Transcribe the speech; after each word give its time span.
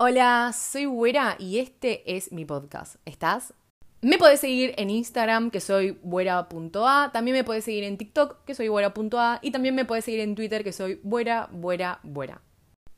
Hola, 0.00 0.52
soy 0.52 0.84
Güera 0.84 1.34
y 1.40 1.58
este 1.58 2.16
es 2.16 2.30
mi 2.30 2.44
podcast. 2.44 2.94
¿Estás? 3.04 3.52
Me 4.00 4.16
podés 4.16 4.38
seguir 4.38 4.72
en 4.76 4.90
Instagram, 4.90 5.50
que 5.50 5.60
soy 5.60 5.98
buera.a. 6.04 7.10
También 7.12 7.36
me 7.36 7.42
podés 7.42 7.64
seguir 7.64 7.82
en 7.82 7.98
TikTok, 7.98 8.44
que 8.44 8.54
soy 8.54 8.68
buera.a. 8.68 9.40
Y 9.42 9.50
también 9.50 9.74
me 9.74 9.84
podés 9.84 10.04
seguir 10.04 10.20
en 10.20 10.36
Twitter, 10.36 10.62
que 10.62 10.72
soy 10.72 11.00
buera, 11.02 11.48
buera, 11.50 11.98
buera. 12.04 12.42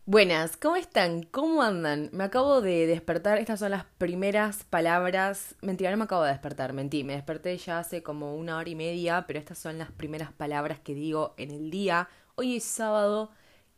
Buenas, 0.05 0.59
¿cómo 0.59 0.77
están? 0.77 1.23
¿Cómo 1.23 1.63
andan? 1.63 2.11
Me 2.13 2.25
acabo 2.25 2.61
de 2.61 2.87
despertar, 2.87 3.39
estas 3.39 3.61
son 3.61 3.71
las 3.71 3.87
primeras 3.97 4.65
palabras. 4.65 5.55
Mentira, 5.63 5.91
no 5.91 5.97
me 5.97 6.05
acabo 6.05 6.25
de 6.25 6.33
despertar, 6.33 6.75
mentí, 6.75 7.03
me 7.03 7.15
desperté 7.15 7.57
ya 7.57 7.79
hace 7.79 8.03
como 8.03 8.37
una 8.37 8.59
hora 8.59 8.69
y 8.69 8.75
media, 8.75 9.25
pero 9.27 9.39
estas 9.39 9.57
son 9.57 9.79
las 9.79 9.91
primeras 9.91 10.33
palabras 10.33 10.81
que 10.81 10.93
digo 10.93 11.33
en 11.39 11.51
el 11.51 11.71
día. 11.71 12.11
Hoy 12.35 12.57
es 12.57 12.65
sábado 12.65 13.31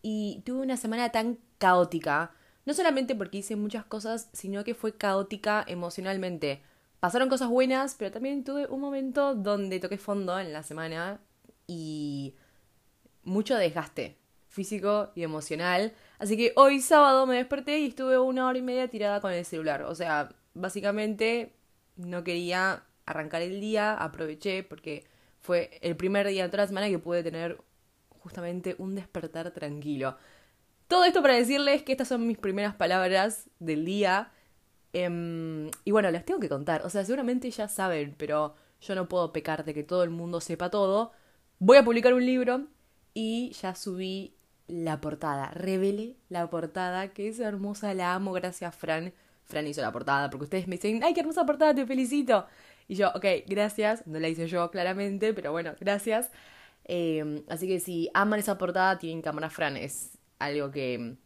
y 0.02 0.43
tuve 0.45 0.62
una 0.62 0.77
semana 0.77 1.11
tan 1.11 1.39
caótica, 1.59 2.32
no 2.64 2.74
solamente 2.74 3.14
porque 3.14 3.38
hice 3.38 3.56
muchas 3.56 3.84
cosas, 3.84 4.28
sino 4.32 4.64
que 4.64 4.74
fue 4.74 4.96
caótica 4.96 5.64
emocionalmente. 5.66 6.62
Pasaron 7.00 7.28
cosas 7.28 7.48
buenas, 7.48 7.96
pero 7.96 8.12
también 8.12 8.45
tuve 8.45 8.66
un 8.66 8.80
momento 8.80 9.34
donde 9.34 9.80
toqué 9.80 9.98
fondo 9.98 10.38
en 10.38 10.52
la 10.52 10.62
semana 10.62 11.20
y 11.66 12.37
mucho 13.24 13.56
desgaste 13.56 14.16
físico 14.52 15.10
y 15.14 15.23
emocional. 15.23 15.92
Así 16.18 16.37
que 16.37 16.52
hoy 16.56 16.80
sábado 16.80 17.27
me 17.27 17.37
desperté 17.37 17.78
y 17.80 17.88
estuve 17.88 18.18
una 18.18 18.46
hora 18.46 18.59
y 18.59 18.62
media 18.62 18.88
tirada 18.88 19.20
con 19.20 19.32
el 19.32 19.45
celular. 19.45 19.82
O 19.82 19.95
sea, 19.95 20.29
básicamente 20.54 21.54
no 21.96 22.23
quería 22.23 22.84
arrancar 23.06 23.42
el 23.42 23.60
día, 23.60 23.95
aproveché 23.95 24.62
porque 24.62 25.04
fue 25.40 25.79
el 25.80 25.96
primer 25.96 26.29
día 26.29 26.45
de 26.45 26.48
toda 26.51 26.65
la 26.65 26.68
semana 26.68 26.88
que 26.88 26.98
pude 26.98 27.23
tener 27.23 27.59
justamente 28.10 28.76
un 28.79 28.95
despertar 28.95 29.51
tranquilo. 29.51 30.16
Todo 30.92 31.06
esto 31.06 31.23
para 31.23 31.32
decirles 31.32 31.82
que 31.82 31.92
estas 31.92 32.09
son 32.09 32.27
mis 32.27 32.37
primeras 32.37 32.74
palabras 32.74 33.48
del 33.60 33.87
día. 33.87 34.30
Em, 34.92 35.70
y 35.87 35.91
bueno, 35.91 36.10
las 36.10 36.27
tengo 36.27 36.38
que 36.38 36.51
contar. 36.51 36.82
O 36.84 36.91
sea, 36.91 37.02
seguramente 37.02 37.51
ya 37.51 37.66
saben, 37.66 38.15
pero 38.18 38.57
yo 38.82 38.95
no 38.95 39.09
puedo 39.09 39.32
pecar 39.32 39.65
de 39.65 39.73
que 39.73 39.85
todo 39.85 40.02
el 40.02 40.10
mundo 40.10 40.43
sepa 40.43 40.68
todo. 40.68 41.13
Voy 41.59 41.79
a 41.79 41.82
publicar 41.82 42.13
un 42.13 42.26
libro 42.26 42.66
y 43.15 43.52
ya 43.52 43.74
subí 43.74 44.35
la 44.68 45.01
portada. 45.01 45.51
Revelé 45.52 46.18
la 46.29 46.51
portada, 46.51 47.09
que 47.15 47.29
es 47.29 47.40
hermosa, 47.40 47.95
la 47.95 48.13
amo, 48.13 48.32
gracias 48.35 48.76
Fran. 48.76 49.15
Fran 49.45 49.66
hizo 49.66 49.80
la 49.80 49.93
portada 49.93 50.29
porque 50.29 50.45
ustedes 50.45 50.68
me 50.68 50.76
dicen, 50.76 51.02
ay, 51.02 51.15
qué 51.15 51.20
hermosa 51.20 51.46
portada, 51.46 51.74
te 51.74 51.87
felicito. 51.87 52.46
Y 52.87 52.96
yo, 52.96 53.09
ok, 53.15 53.24
gracias. 53.46 54.07
No 54.07 54.20
la 54.20 54.29
hice 54.29 54.46
yo 54.46 54.70
claramente, 54.70 55.32
pero 55.32 55.52
bueno, 55.52 55.73
gracias. 55.80 56.30
Em, 56.85 57.45
así 57.48 57.66
que 57.66 57.80
si 57.80 58.10
aman 58.13 58.40
esa 58.40 58.59
portada, 58.59 58.98
tienen 58.98 59.23
que 59.23 59.30
amar 59.30 59.45
a 59.45 59.51
Fran. 59.51 59.79
Algo 60.45 60.71
que 60.71 61.16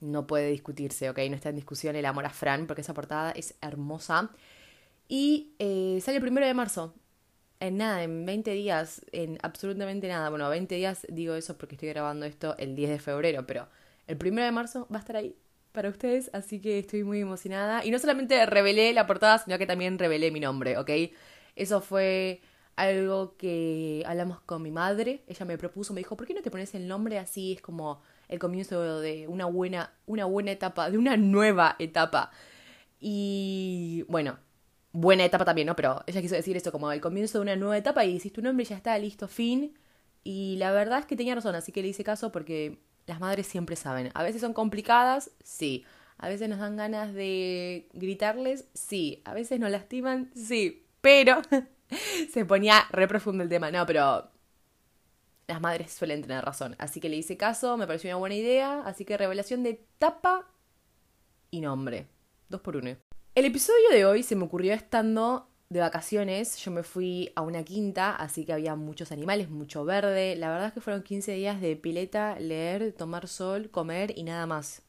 no 0.00 0.26
puede 0.26 0.50
discutirse, 0.50 1.10
¿ok? 1.10 1.18
No 1.28 1.36
está 1.36 1.50
en 1.50 1.56
discusión 1.56 1.96
el 1.96 2.06
amor 2.06 2.26
a 2.26 2.30
Fran, 2.30 2.66
porque 2.66 2.82
esa 2.82 2.94
portada 2.94 3.32
es 3.32 3.54
hermosa. 3.60 4.30
Y 5.08 5.54
eh, 5.58 5.98
sale 6.02 6.16
el 6.16 6.22
primero 6.22 6.46
de 6.46 6.54
marzo. 6.54 6.94
En 7.60 7.76
nada, 7.76 8.02
en 8.02 8.24
20 8.24 8.52
días, 8.52 9.04
en 9.12 9.38
absolutamente 9.42 10.08
nada. 10.08 10.30
Bueno, 10.30 10.48
20 10.48 10.74
días 10.74 11.06
digo 11.10 11.34
eso 11.34 11.58
porque 11.58 11.74
estoy 11.74 11.90
grabando 11.90 12.24
esto 12.24 12.56
el 12.58 12.74
10 12.74 12.90
de 12.90 12.98
febrero, 12.98 13.46
pero 13.46 13.68
el 14.06 14.16
primero 14.16 14.46
de 14.46 14.52
marzo 14.52 14.88
va 14.92 14.96
a 14.96 15.00
estar 15.00 15.16
ahí 15.16 15.36
para 15.72 15.88
ustedes, 15.90 16.30
así 16.32 16.60
que 16.60 16.78
estoy 16.78 17.04
muy 17.04 17.20
emocionada. 17.20 17.84
Y 17.84 17.90
no 17.90 17.98
solamente 17.98 18.46
revelé 18.46 18.92
la 18.94 19.06
portada, 19.06 19.38
sino 19.38 19.58
que 19.58 19.66
también 19.66 19.98
revelé 19.98 20.30
mi 20.30 20.40
nombre, 20.40 20.78
¿ok? 20.78 20.90
Eso 21.56 21.80
fue 21.82 22.40
algo 22.76 23.36
que 23.36 24.02
hablamos 24.06 24.40
con 24.40 24.62
mi 24.62 24.70
madre. 24.70 25.22
Ella 25.26 25.44
me 25.44 25.58
propuso, 25.58 25.92
me 25.92 26.00
dijo, 26.00 26.16
¿por 26.16 26.26
qué 26.26 26.34
no 26.34 26.42
te 26.42 26.50
pones 26.50 26.74
el 26.74 26.88
nombre 26.88 27.18
así? 27.18 27.52
Es 27.52 27.60
como 27.60 28.00
el 28.30 28.38
comienzo 28.38 29.00
de 29.00 29.26
una 29.28 29.46
buena, 29.46 29.92
una 30.06 30.24
buena 30.24 30.52
etapa, 30.52 30.88
de 30.88 30.96
una 30.96 31.16
nueva 31.16 31.76
etapa. 31.78 32.30
Y 33.00 34.04
bueno, 34.08 34.38
buena 34.92 35.24
etapa 35.24 35.44
también, 35.44 35.66
¿no? 35.66 35.76
Pero 35.76 36.02
ella 36.06 36.22
quiso 36.22 36.36
decir 36.36 36.56
eso 36.56 36.70
como 36.70 36.90
el 36.92 37.00
comienzo 37.00 37.38
de 37.38 37.42
una 37.42 37.56
nueva 37.56 37.76
etapa 37.76 38.04
y 38.04 38.20
si 38.20 38.30
tu 38.30 38.40
nombre 38.40 38.64
ya 38.64 38.76
está 38.76 38.96
listo, 38.98 39.26
fin. 39.26 39.76
Y 40.22 40.56
la 40.58 40.70
verdad 40.70 41.00
es 41.00 41.06
que 41.06 41.16
tenía 41.16 41.34
razón, 41.34 41.56
así 41.56 41.72
que 41.72 41.82
le 41.82 41.88
hice 41.88 42.04
caso 42.04 42.30
porque 42.30 42.78
las 43.06 43.18
madres 43.18 43.48
siempre 43.48 43.74
saben. 43.74 44.10
A 44.14 44.22
veces 44.22 44.40
son 44.40 44.52
complicadas, 44.52 45.32
sí. 45.42 45.84
A 46.16 46.28
veces 46.28 46.48
nos 46.48 46.60
dan 46.60 46.76
ganas 46.76 47.12
de 47.14 47.88
gritarles, 47.94 48.66
sí. 48.74 49.22
A 49.24 49.34
veces 49.34 49.58
nos 49.58 49.70
lastiman, 49.70 50.30
sí. 50.36 50.86
Pero 51.00 51.42
se 52.32 52.44
ponía 52.44 52.84
re 52.92 53.08
profundo 53.08 53.42
el 53.42 53.48
tema. 53.48 53.72
No, 53.72 53.86
pero 53.86 54.30
las 55.50 55.60
madres 55.60 55.92
suelen 55.92 56.22
tener 56.22 56.44
razón. 56.44 56.76
Así 56.78 57.00
que 57.00 57.08
le 57.08 57.16
hice 57.16 57.36
caso, 57.36 57.76
me 57.76 57.88
pareció 57.88 58.08
una 58.10 58.18
buena 58.18 58.36
idea. 58.36 58.82
Así 58.82 59.04
que 59.04 59.18
revelación 59.18 59.64
de 59.64 59.84
tapa 59.98 60.46
y 61.50 61.60
nombre. 61.60 62.06
Dos 62.48 62.60
por 62.60 62.76
uno. 62.76 62.96
El 63.34 63.44
episodio 63.44 63.90
de 63.90 64.04
hoy 64.04 64.22
se 64.22 64.36
me 64.36 64.44
ocurrió 64.44 64.72
estando 64.74 65.48
de 65.68 65.80
vacaciones. 65.80 66.56
Yo 66.58 66.70
me 66.70 66.84
fui 66.84 67.32
a 67.34 67.42
una 67.42 67.64
quinta, 67.64 68.14
así 68.14 68.44
que 68.44 68.52
había 68.52 68.76
muchos 68.76 69.10
animales, 69.10 69.50
mucho 69.50 69.84
verde. 69.84 70.36
La 70.36 70.50
verdad 70.50 70.68
es 70.68 70.72
que 70.72 70.80
fueron 70.80 71.02
15 71.02 71.32
días 71.32 71.60
de 71.60 71.74
pileta, 71.74 72.38
leer, 72.38 72.92
tomar 72.92 73.26
sol, 73.26 73.70
comer 73.70 74.16
y 74.16 74.22
nada 74.22 74.46
más. 74.46 74.82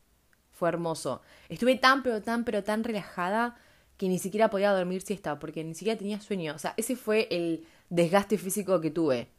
Fue 0.51 0.69
hermoso. 0.69 1.23
Estuve 1.49 1.75
tan, 1.75 2.03
pero 2.03 2.21
tan, 2.21 2.45
pero 2.45 2.63
tan 2.63 2.83
relajada 2.83 3.57
que 3.97 4.07
ni 4.07 4.19
siquiera 4.19 4.51
podía 4.51 4.71
dormir 4.73 5.01
siesta, 5.01 5.39
porque 5.39 5.63
ni 5.63 5.73
siquiera 5.73 5.97
tenía 5.97 6.21
sueño. 6.21 6.53
O 6.53 6.59
sea, 6.59 6.75
ese 6.77 6.95
fue 6.95 7.27
el 7.31 7.65
desgaste 7.89 8.37
físico 8.37 8.79
que 8.79 8.91
tuve. 8.91 9.29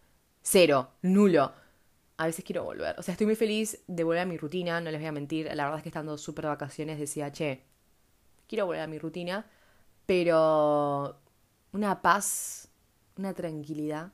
Cero, 0.43 0.91
nulo. 1.03 1.53
A 2.17 2.27
veces 2.27 2.45
quiero 2.45 2.65
volver. 2.65 2.99
O 2.99 3.03
sea, 3.03 3.13
estoy 3.13 3.27
muy 3.27 3.37
feliz 3.37 3.83
de 3.87 4.05
volver 4.05 4.23
a 4.23 4.27
mi 4.27 4.37
rutina, 4.37 4.81
no 4.81 4.91
les 4.91 5.01
voy 5.01 5.09
a 5.09 5.13
mentir. 5.13 5.47
La 5.55 5.65
verdad 5.65 5.79
es 5.79 5.83
que 5.83 5.89
estando 5.89 6.19
súper 6.19 6.47
vacaciones 6.47 6.99
decía, 6.99 7.33
che, 7.33 7.65
quiero 8.47 8.67
volver 8.67 8.83
a 8.83 8.87
mi 8.87 8.99
rutina. 8.99 9.47
Pero 10.07 11.19
una 11.73 12.03
paz, 12.03 12.69
una 13.17 13.33
tranquilidad. 13.35 14.13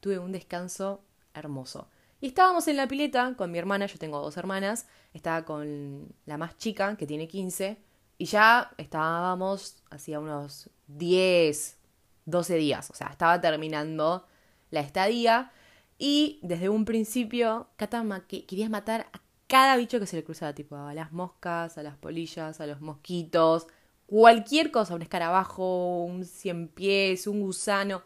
Tuve 0.00 0.18
un 0.18 0.32
descanso 0.32 1.04
hermoso. 1.34 1.88
Y 2.20 2.28
estábamos 2.28 2.66
en 2.68 2.76
la 2.76 2.88
pileta 2.88 3.34
con 3.36 3.50
mi 3.50 3.58
hermana, 3.58 3.86
yo 3.86 3.98
tengo 3.98 4.20
dos 4.20 4.36
hermanas, 4.36 4.86
estaba 5.12 5.44
con 5.44 6.14
la 6.24 6.38
más 6.38 6.56
chica, 6.56 6.96
que 6.96 7.06
tiene 7.06 7.28
15, 7.28 7.78
y 8.18 8.24
ya 8.24 8.72
estábamos 8.78 9.82
hacía 9.90 10.18
unos 10.18 10.70
10, 10.86 11.78
12 12.24 12.54
días, 12.56 12.90
o 12.90 12.94
sea, 12.94 13.08
estaba 13.08 13.40
terminando 13.40 14.26
la 14.70 14.80
estadía 14.80 15.52
y 15.98 16.40
desde 16.42 16.68
un 16.68 16.84
principio, 16.84 17.68
que 17.76 18.46
quería 18.46 18.68
matar 18.68 19.08
a 19.12 19.20
cada 19.46 19.76
bicho 19.76 20.00
que 20.00 20.06
se 20.06 20.16
le 20.16 20.24
cruzaba, 20.24 20.54
tipo 20.54 20.76
a 20.76 20.94
las 20.94 21.12
moscas, 21.12 21.78
a 21.78 21.82
las 21.82 21.96
polillas, 21.96 22.60
a 22.60 22.66
los 22.66 22.80
mosquitos, 22.80 23.66
cualquier 24.06 24.70
cosa, 24.70 24.94
un 24.94 25.02
escarabajo, 25.02 26.04
un 26.04 26.24
cien 26.24 26.68
pies, 26.68 27.26
un 27.26 27.40
gusano, 27.40 28.02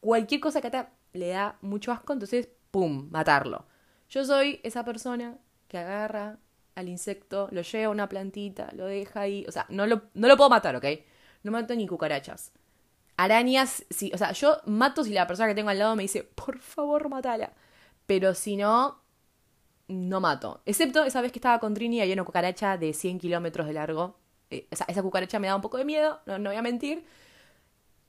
cualquier 0.00 0.40
cosa 0.40 0.60
que 0.60 0.70
Kata 0.70 0.92
le 1.12 1.28
da 1.28 1.58
mucho 1.62 1.92
asco, 1.92 2.12
entonces, 2.12 2.48
¡pum!, 2.70 3.08
matarlo. 3.10 3.66
Yo 4.08 4.24
soy 4.24 4.60
esa 4.62 4.84
persona 4.84 5.38
que 5.68 5.78
agarra 5.78 6.38
al 6.74 6.88
insecto, 6.88 7.48
lo 7.52 7.62
lleva 7.62 7.86
a 7.86 7.90
una 7.90 8.08
plantita, 8.08 8.70
lo 8.74 8.86
deja 8.86 9.20
ahí, 9.20 9.44
o 9.48 9.52
sea, 9.52 9.66
no 9.68 9.86
lo, 9.86 10.02
no 10.14 10.28
lo 10.28 10.36
puedo 10.36 10.50
matar, 10.50 10.76
¿ok? 10.76 10.84
No 11.42 11.52
mato 11.52 11.74
ni 11.74 11.86
cucarachas. 11.86 12.52
Arañas, 13.16 13.84
sí, 13.90 14.10
o 14.14 14.18
sea, 14.18 14.32
yo 14.32 14.58
mato 14.66 15.04
si 15.04 15.10
la 15.10 15.26
persona 15.26 15.48
que 15.48 15.54
tengo 15.54 15.70
al 15.70 15.78
lado 15.78 15.96
me 15.96 16.02
dice, 16.02 16.24
por 16.24 16.58
favor, 16.58 17.08
matala. 17.08 17.52
Pero 18.06 18.34
si 18.34 18.56
no, 18.56 19.02
no 19.88 20.20
mato. 20.20 20.62
Excepto 20.66 21.04
esa 21.04 21.20
vez 21.20 21.32
que 21.32 21.38
estaba 21.38 21.60
con 21.60 21.74
Trini 21.74 21.98
y 21.98 22.00
había 22.00 22.14
una 22.14 22.24
cucaracha 22.24 22.76
de 22.76 22.92
100 22.92 23.18
kilómetros 23.20 23.66
de 23.66 23.72
largo. 23.74 24.18
Eh, 24.50 24.66
esa, 24.70 24.84
esa, 24.88 25.02
cucaracha 25.02 25.38
me 25.38 25.46
da 25.46 25.56
un 25.56 25.62
poco 25.62 25.78
de 25.78 25.84
miedo, 25.84 26.20
no, 26.26 26.38
no 26.38 26.50
voy 26.50 26.58
a 26.58 26.62
mentir. 26.62 27.04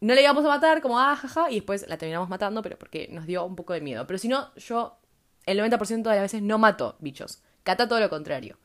No 0.02 0.14
la 0.14 0.22
íbamos 0.22 0.46
a 0.46 0.50
matar, 0.50 0.82
como 0.82 1.00
ah, 1.00 1.16
jaja, 1.16 1.50
y 1.50 1.56
después 1.56 1.88
la 1.88 1.98
terminamos 1.98 2.30
matando, 2.30 2.62
pero 2.62 2.78
porque 2.78 3.08
nos 3.12 3.26
dio 3.26 3.46
un 3.46 3.56
poco 3.56 3.74
de 3.74 3.82
miedo. 3.82 4.06
Pero 4.08 4.18
si 4.18 4.28
no, 4.28 4.54
yo 4.56 4.98
el 5.46 5.60
90% 5.60 6.04
de 6.04 6.16
las 6.16 6.22
veces 6.22 6.42
no 6.42 6.58
mato 6.58 6.98
bichos. 7.00 7.42
Cata 7.64 7.88
todo 7.88 8.00
lo 8.00 8.10
contrario. 8.10 8.58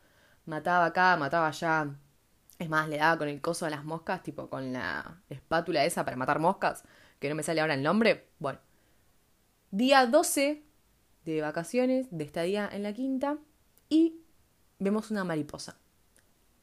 Mataba 0.47 0.87
acá, 0.87 1.17
mataba 1.17 1.49
allá. 1.49 1.89
Es 2.61 2.69
más, 2.69 2.91
le 2.91 2.99
daba 2.99 3.17
con 3.17 3.29
el 3.29 3.41
coso 3.41 3.65
a 3.65 3.71
las 3.71 3.85
moscas, 3.85 4.23
tipo 4.23 4.51
con 4.51 4.75
la 4.75 5.23
espátula 5.31 5.83
esa 5.87 6.05
para 6.05 6.19
matar 6.19 6.41
moscas, 6.41 6.85
que 7.19 7.31
no 7.31 7.35
me 7.35 7.43
sale 7.43 7.63
ahora 7.63 7.73
el 7.73 7.83
nombre. 7.83 8.29
Bueno. 8.39 8.59
Día 9.71 10.05
12 10.05 10.63
de 11.25 11.41
vacaciones, 11.41 12.09
de 12.11 12.23
estadía 12.23 12.69
en 12.71 12.83
la 12.83 12.93
quinta, 12.93 13.39
y 13.89 14.21
vemos 14.79 15.11
una 15.11 15.25
mariposa. 15.25 15.79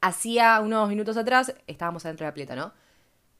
Hacía 0.00 0.60
unos 0.60 0.88
minutos 0.88 1.16
atrás, 1.16 1.52
estábamos 1.66 2.04
adentro 2.04 2.26
de 2.26 2.30
la 2.30 2.34
pileta, 2.34 2.54
¿no? 2.54 2.72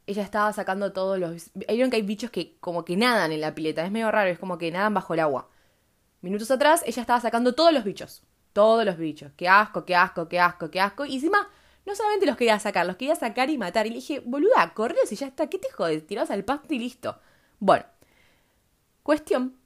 Ella 0.08 0.24
estaba 0.24 0.52
sacando 0.52 0.92
todos 0.92 1.16
los... 1.16 1.50
Vieron 1.54 1.90
que 1.90 1.96
hay 1.96 2.02
bichos 2.02 2.32
que 2.32 2.58
como 2.58 2.84
que 2.84 2.96
nadan 2.96 3.30
en 3.30 3.40
la 3.40 3.54
pileta, 3.54 3.84
es 3.84 3.92
medio 3.92 4.10
raro, 4.10 4.30
es 4.30 4.38
como 4.40 4.58
que 4.58 4.72
nadan 4.72 4.94
bajo 4.94 5.14
el 5.14 5.20
agua. 5.20 5.48
Minutos 6.22 6.50
atrás, 6.50 6.82
ella 6.84 7.02
estaba 7.02 7.20
sacando 7.20 7.54
todos 7.54 7.72
los 7.72 7.84
bichos. 7.84 8.24
Todos 8.52 8.84
los 8.84 8.96
bichos. 8.96 9.30
Qué 9.36 9.48
asco, 9.48 9.84
qué 9.84 9.94
asco, 9.94 10.26
qué 10.28 10.40
asco, 10.40 10.72
qué 10.72 10.80
asco. 10.80 11.04
Y 11.04 11.14
encima, 11.14 11.48
no 11.88 11.96
solamente 11.96 12.26
los 12.26 12.36
quería 12.36 12.58
sacar, 12.58 12.86
los 12.86 12.96
quería 12.96 13.16
sacar 13.16 13.48
y 13.48 13.56
matar. 13.56 13.86
Y 13.86 13.90
le 13.90 13.96
dije, 13.96 14.20
boluda, 14.20 14.74
correos 14.74 15.10
y 15.10 15.16
ya 15.16 15.26
está. 15.26 15.48
¿Qué 15.48 15.58
te 15.58 15.70
jodes? 15.70 16.06
Tirás 16.06 16.30
al 16.30 16.44
pasto 16.44 16.74
y 16.74 16.78
listo. 16.78 17.18
Bueno. 17.58 17.86
Cuestión. 19.02 19.58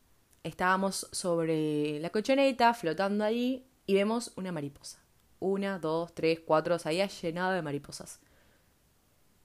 Estábamos 0.45 1.09
sobre 1.13 1.99
la 2.01 2.11
cochoneta, 2.11 2.75
flotando 2.75 3.25
ahí, 3.25 3.67
y 3.87 3.95
vemos 3.95 4.33
una 4.37 4.53
mariposa. 4.53 4.99
una, 5.41 5.79
dos, 5.81 6.15
tres, 6.15 6.41
cuatro, 6.41 6.79
se 6.79 6.89
había 6.89 7.07
llenado 7.07 7.53
de 7.53 7.63
mariposas. 7.63 8.21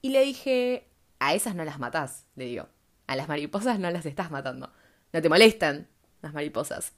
Y 0.02 0.10
le 0.10 0.22
dije, 0.22 0.88
a 1.20 1.34
esas 1.34 1.56
no 1.56 1.66
las 1.66 1.80
matás, 1.80 2.26
le 2.36 2.46
digo. 2.46 2.68
A 3.08 3.16
las 3.16 3.28
mariposas 3.28 3.80
no 3.80 3.90
las 3.90 4.06
estás 4.06 4.30
matando. 4.32 4.72
No 5.14 5.22
te 5.22 5.30
molestan 5.30 5.88
las 6.22 6.34
mariposas. 6.34 6.94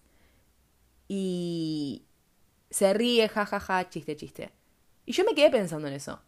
Y 1.07 2.05
se 2.69 2.93
ríe, 2.93 3.29
jajaja, 3.29 3.59
ja, 3.59 3.83
ja, 3.83 3.89
chiste, 3.89 4.15
chiste. 4.17 4.58
Y 5.09 5.13
yo 5.13 5.23
me 5.23 5.33
quedé 5.33 5.50
pensando 5.50 5.88
en 5.88 5.95
eso. 5.95 6.21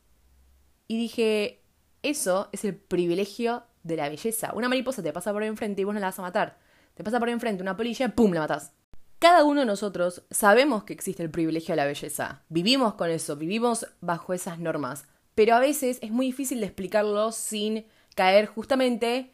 Y 0.88 0.98
dije, 0.98 1.62
eso 2.02 2.50
es 2.52 2.66
el 2.66 2.76
privilegio 2.76 3.62
de 3.84 3.96
la 3.96 4.10
belleza. 4.10 4.54
Una 4.56 4.70
mariposa 4.70 5.04
te 5.04 5.14
pasa 5.14 5.32
por 5.32 5.44
enfrente 5.44 5.82
y 5.82 5.84
vos 5.84 5.94
no 5.94 6.00
la 6.00 6.08
vas 6.08 6.18
a 6.18 6.24
matar. 6.24 6.58
Te 6.96 7.04
pasa 7.04 7.20
por 7.20 7.30
enfrente 7.30 7.62
una 7.62 7.78
polilla 7.78 8.08
y 8.08 8.10
¡pum! 8.10 8.34
la 8.34 8.40
matás. 8.40 8.74
Cada 9.20 9.44
uno 9.44 9.60
de 9.60 9.68
nosotros 9.68 10.24
sabemos 10.32 10.84
que 10.84 10.94
existe 10.94 11.22
el 11.22 11.30
privilegio 11.30 11.74
de 11.74 11.76
la 11.76 11.86
belleza. 11.86 12.42
Vivimos 12.50 12.96
con 12.96 13.12
eso, 13.12 13.36
vivimos 13.36 13.86
bajo 14.00 14.34
esas 14.34 14.58
normas. 14.58 15.06
Pero 15.36 15.54
a 15.54 15.60
veces 15.60 16.00
es 16.02 16.10
muy 16.10 16.26
difícil 16.26 16.60
de 16.60 16.66
explicarlo 16.66 17.32
sin 17.32 17.86
caer 18.16 18.48
justamente 18.48 19.32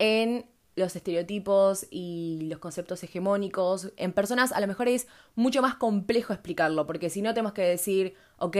en 0.00 0.46
los 0.80 0.96
estereotipos 0.96 1.86
y 1.90 2.46
los 2.48 2.58
conceptos 2.58 3.02
hegemónicos. 3.02 3.92
En 3.96 4.12
personas 4.12 4.52
a 4.52 4.60
lo 4.60 4.66
mejor 4.66 4.88
es 4.88 5.06
mucho 5.34 5.62
más 5.62 5.74
complejo 5.76 6.32
explicarlo, 6.32 6.86
porque 6.86 7.10
si 7.10 7.22
no 7.22 7.34
tenemos 7.34 7.52
que 7.52 7.62
decir, 7.62 8.14
ok, 8.38 8.56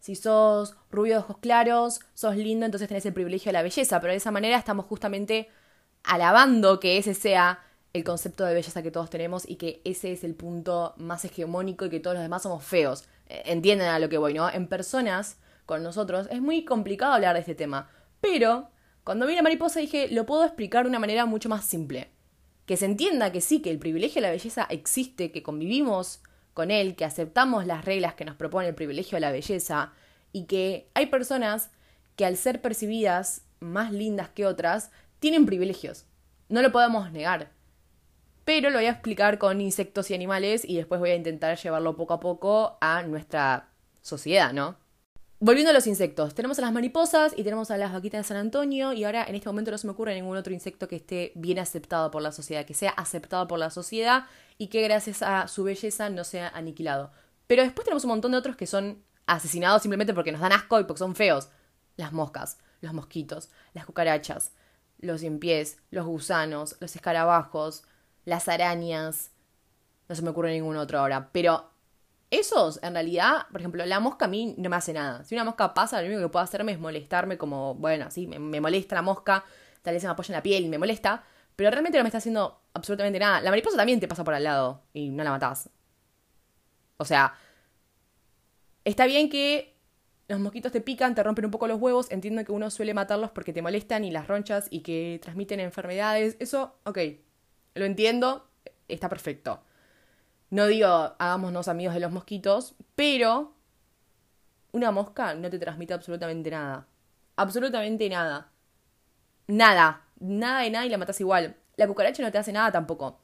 si 0.00 0.14
sos 0.14 0.76
rubio 0.90 1.14
de 1.14 1.18
ojos 1.20 1.38
claros, 1.38 2.00
sos 2.14 2.36
lindo, 2.36 2.66
entonces 2.66 2.88
tenés 2.88 3.06
el 3.06 3.12
privilegio 3.12 3.50
de 3.50 3.54
la 3.54 3.62
belleza, 3.62 4.00
pero 4.00 4.12
de 4.12 4.18
esa 4.18 4.30
manera 4.30 4.56
estamos 4.56 4.86
justamente 4.86 5.48
alabando 6.04 6.80
que 6.80 6.98
ese 6.98 7.14
sea 7.14 7.60
el 7.92 8.04
concepto 8.04 8.44
de 8.44 8.54
belleza 8.54 8.82
que 8.82 8.90
todos 8.90 9.10
tenemos 9.10 9.48
y 9.48 9.56
que 9.56 9.80
ese 9.84 10.12
es 10.12 10.24
el 10.24 10.34
punto 10.34 10.94
más 10.98 11.24
hegemónico 11.24 11.86
y 11.86 11.90
que 11.90 12.00
todos 12.00 12.14
los 12.14 12.22
demás 12.22 12.42
somos 12.42 12.64
feos. 12.64 13.04
Eh, 13.26 13.42
entienden 13.46 13.88
a 13.88 13.98
lo 13.98 14.08
que 14.08 14.18
voy, 14.18 14.34
¿no? 14.34 14.48
En 14.50 14.68
personas 14.68 15.38
con 15.66 15.82
nosotros 15.82 16.28
es 16.30 16.40
muy 16.40 16.64
complicado 16.64 17.12
hablar 17.12 17.34
de 17.34 17.40
este 17.40 17.54
tema, 17.54 17.90
pero 18.20 18.70
cuando 19.08 19.26
vi 19.26 19.34
la 19.34 19.40
mariposa 19.40 19.80
dije, 19.80 20.08
lo 20.10 20.26
puedo 20.26 20.44
explicar 20.44 20.84
de 20.84 20.90
una 20.90 20.98
manera 20.98 21.24
mucho 21.24 21.48
más 21.48 21.64
simple. 21.64 22.10
Que 22.66 22.76
se 22.76 22.84
entienda 22.84 23.32
que 23.32 23.40
sí, 23.40 23.62
que 23.62 23.70
el 23.70 23.78
privilegio 23.78 24.16
de 24.20 24.26
la 24.28 24.32
belleza 24.32 24.66
existe, 24.68 25.32
que 25.32 25.42
convivimos 25.42 26.20
con 26.52 26.70
él, 26.70 26.94
que 26.94 27.06
aceptamos 27.06 27.64
las 27.64 27.86
reglas 27.86 28.12
que 28.12 28.26
nos 28.26 28.36
propone 28.36 28.68
el 28.68 28.74
privilegio 28.74 29.16
de 29.16 29.20
la 29.20 29.32
belleza 29.32 29.94
y 30.30 30.44
que 30.44 30.90
hay 30.92 31.06
personas 31.06 31.70
que 32.16 32.26
al 32.26 32.36
ser 32.36 32.60
percibidas 32.60 33.46
más 33.60 33.92
lindas 33.92 34.28
que 34.28 34.44
otras, 34.44 34.90
tienen 35.20 35.46
privilegios. 35.46 36.04
No 36.50 36.60
lo 36.60 36.70
podemos 36.70 37.10
negar. 37.10 37.50
Pero 38.44 38.68
lo 38.68 38.76
voy 38.76 38.88
a 38.88 38.90
explicar 38.90 39.38
con 39.38 39.62
insectos 39.62 40.10
y 40.10 40.14
animales 40.14 40.66
y 40.66 40.76
después 40.76 41.00
voy 41.00 41.12
a 41.12 41.16
intentar 41.16 41.56
llevarlo 41.56 41.96
poco 41.96 42.12
a 42.12 42.20
poco 42.20 42.76
a 42.82 43.02
nuestra 43.04 43.70
sociedad, 44.02 44.52
¿no? 44.52 44.76
Volviendo 45.40 45.70
a 45.70 45.72
los 45.72 45.86
insectos, 45.86 46.34
tenemos 46.34 46.58
a 46.58 46.62
las 46.62 46.72
mariposas 46.72 47.32
y 47.36 47.44
tenemos 47.44 47.70
a 47.70 47.76
las 47.76 47.92
vaquitas 47.92 48.18
de 48.18 48.24
San 48.24 48.36
Antonio 48.38 48.92
y 48.92 49.04
ahora 49.04 49.22
en 49.22 49.36
este 49.36 49.48
momento 49.48 49.70
no 49.70 49.78
se 49.78 49.86
me 49.86 49.92
ocurre 49.92 50.12
ningún 50.16 50.36
otro 50.36 50.52
insecto 50.52 50.88
que 50.88 50.96
esté 50.96 51.30
bien 51.36 51.60
aceptado 51.60 52.10
por 52.10 52.22
la 52.22 52.32
sociedad, 52.32 52.66
que 52.66 52.74
sea 52.74 52.90
aceptado 52.90 53.46
por 53.46 53.60
la 53.60 53.70
sociedad 53.70 54.26
y 54.58 54.66
que 54.66 54.82
gracias 54.82 55.22
a 55.22 55.46
su 55.46 55.62
belleza 55.62 56.10
no 56.10 56.24
sea 56.24 56.48
aniquilado. 56.48 57.12
Pero 57.46 57.62
después 57.62 57.84
tenemos 57.84 58.02
un 58.02 58.10
montón 58.10 58.32
de 58.32 58.38
otros 58.38 58.56
que 58.56 58.66
son 58.66 59.04
asesinados 59.26 59.82
simplemente 59.82 60.12
porque 60.12 60.32
nos 60.32 60.40
dan 60.40 60.50
asco 60.50 60.80
y 60.80 60.84
porque 60.84 60.98
son 60.98 61.14
feos. 61.14 61.50
Las 61.96 62.12
moscas, 62.12 62.58
los 62.80 62.92
mosquitos, 62.92 63.48
las 63.74 63.86
cucarachas, 63.86 64.50
los 64.98 65.22
pies, 65.38 65.76
los 65.92 66.04
gusanos, 66.04 66.74
los 66.80 66.96
escarabajos, 66.96 67.84
las 68.24 68.48
arañas. 68.48 69.30
No 70.08 70.16
se 70.16 70.22
me 70.22 70.30
ocurre 70.30 70.52
ningún 70.52 70.76
otro 70.76 70.98
ahora. 70.98 71.30
Pero 71.30 71.70
esos, 72.30 72.78
en 72.82 72.92
realidad, 72.92 73.46
por 73.50 73.60
ejemplo, 73.60 73.84
la 73.86 74.00
mosca 74.00 74.26
a 74.26 74.28
mí 74.28 74.54
no 74.58 74.68
me 74.68 74.76
hace 74.76 74.92
nada. 74.92 75.24
Si 75.24 75.34
una 75.34 75.44
mosca 75.44 75.72
pasa, 75.72 76.00
lo 76.00 76.08
único 76.08 76.22
que 76.22 76.28
puede 76.28 76.44
hacerme 76.44 76.72
es 76.72 76.78
molestarme 76.78 77.38
como, 77.38 77.74
bueno, 77.74 78.10
sí, 78.10 78.26
me, 78.26 78.60
molesta 78.60 78.94
la 78.94 79.02
mosca, 79.02 79.44
tal 79.82 79.94
vez 79.94 80.02
se 80.02 80.08
me 80.08 80.12
apoya 80.12 80.32
en 80.32 80.36
la 80.36 80.42
piel 80.42 80.64
y 80.64 80.68
me 80.68 80.78
molesta, 80.78 81.24
pero 81.56 81.70
realmente 81.70 81.96
no 81.98 82.04
me 82.04 82.08
está 82.08 82.18
haciendo 82.18 82.60
absolutamente 82.74 83.18
nada. 83.18 83.40
La 83.40 83.50
mariposa 83.50 83.76
también 83.76 83.98
te 83.98 84.08
pasa 84.08 84.24
por 84.24 84.34
al 84.34 84.44
lado 84.44 84.82
y 84.92 85.08
no 85.10 85.24
la 85.24 85.30
matás. 85.30 85.70
O 86.98 87.04
sea, 87.04 87.34
está 88.84 89.06
bien 89.06 89.30
que 89.30 89.78
los 90.28 90.38
mosquitos 90.40 90.72
te 90.72 90.82
pican, 90.82 91.14
te 91.14 91.22
rompen 91.22 91.46
un 91.46 91.50
poco 91.50 91.66
los 91.66 91.80
huevos, 91.80 92.10
entiendo 92.10 92.44
que 92.44 92.52
uno 92.52 92.70
suele 92.70 92.92
matarlos 92.92 93.30
porque 93.30 93.54
te 93.54 93.62
molestan 93.62 94.04
y 94.04 94.10
las 94.10 94.28
ronchas 94.28 94.66
y 94.70 94.80
que 94.80 95.18
transmiten 95.22 95.60
enfermedades, 95.60 96.36
eso, 96.40 96.78
ok, 96.84 96.98
lo 97.74 97.86
entiendo, 97.86 98.50
está 98.88 99.08
perfecto. 99.08 99.62
No 100.50 100.66
digo 100.66 100.88
hagámonos 100.88 101.68
amigos 101.68 101.94
de 101.94 102.00
los 102.00 102.12
mosquitos, 102.12 102.74
pero 102.94 103.54
una 104.72 104.90
mosca 104.90 105.34
no 105.34 105.50
te 105.50 105.58
transmite 105.58 105.94
absolutamente 105.94 106.50
nada. 106.50 106.86
Absolutamente 107.36 108.08
nada. 108.08 108.50
Nada. 109.46 110.04
Nada 110.20 110.60
de 110.62 110.70
nada 110.70 110.86
y 110.86 110.88
la 110.88 110.98
matas 110.98 111.20
igual. 111.20 111.56
La 111.76 111.86
cucaracha 111.86 112.22
no 112.22 112.32
te 112.32 112.38
hace 112.38 112.52
nada 112.52 112.72
tampoco. 112.72 113.20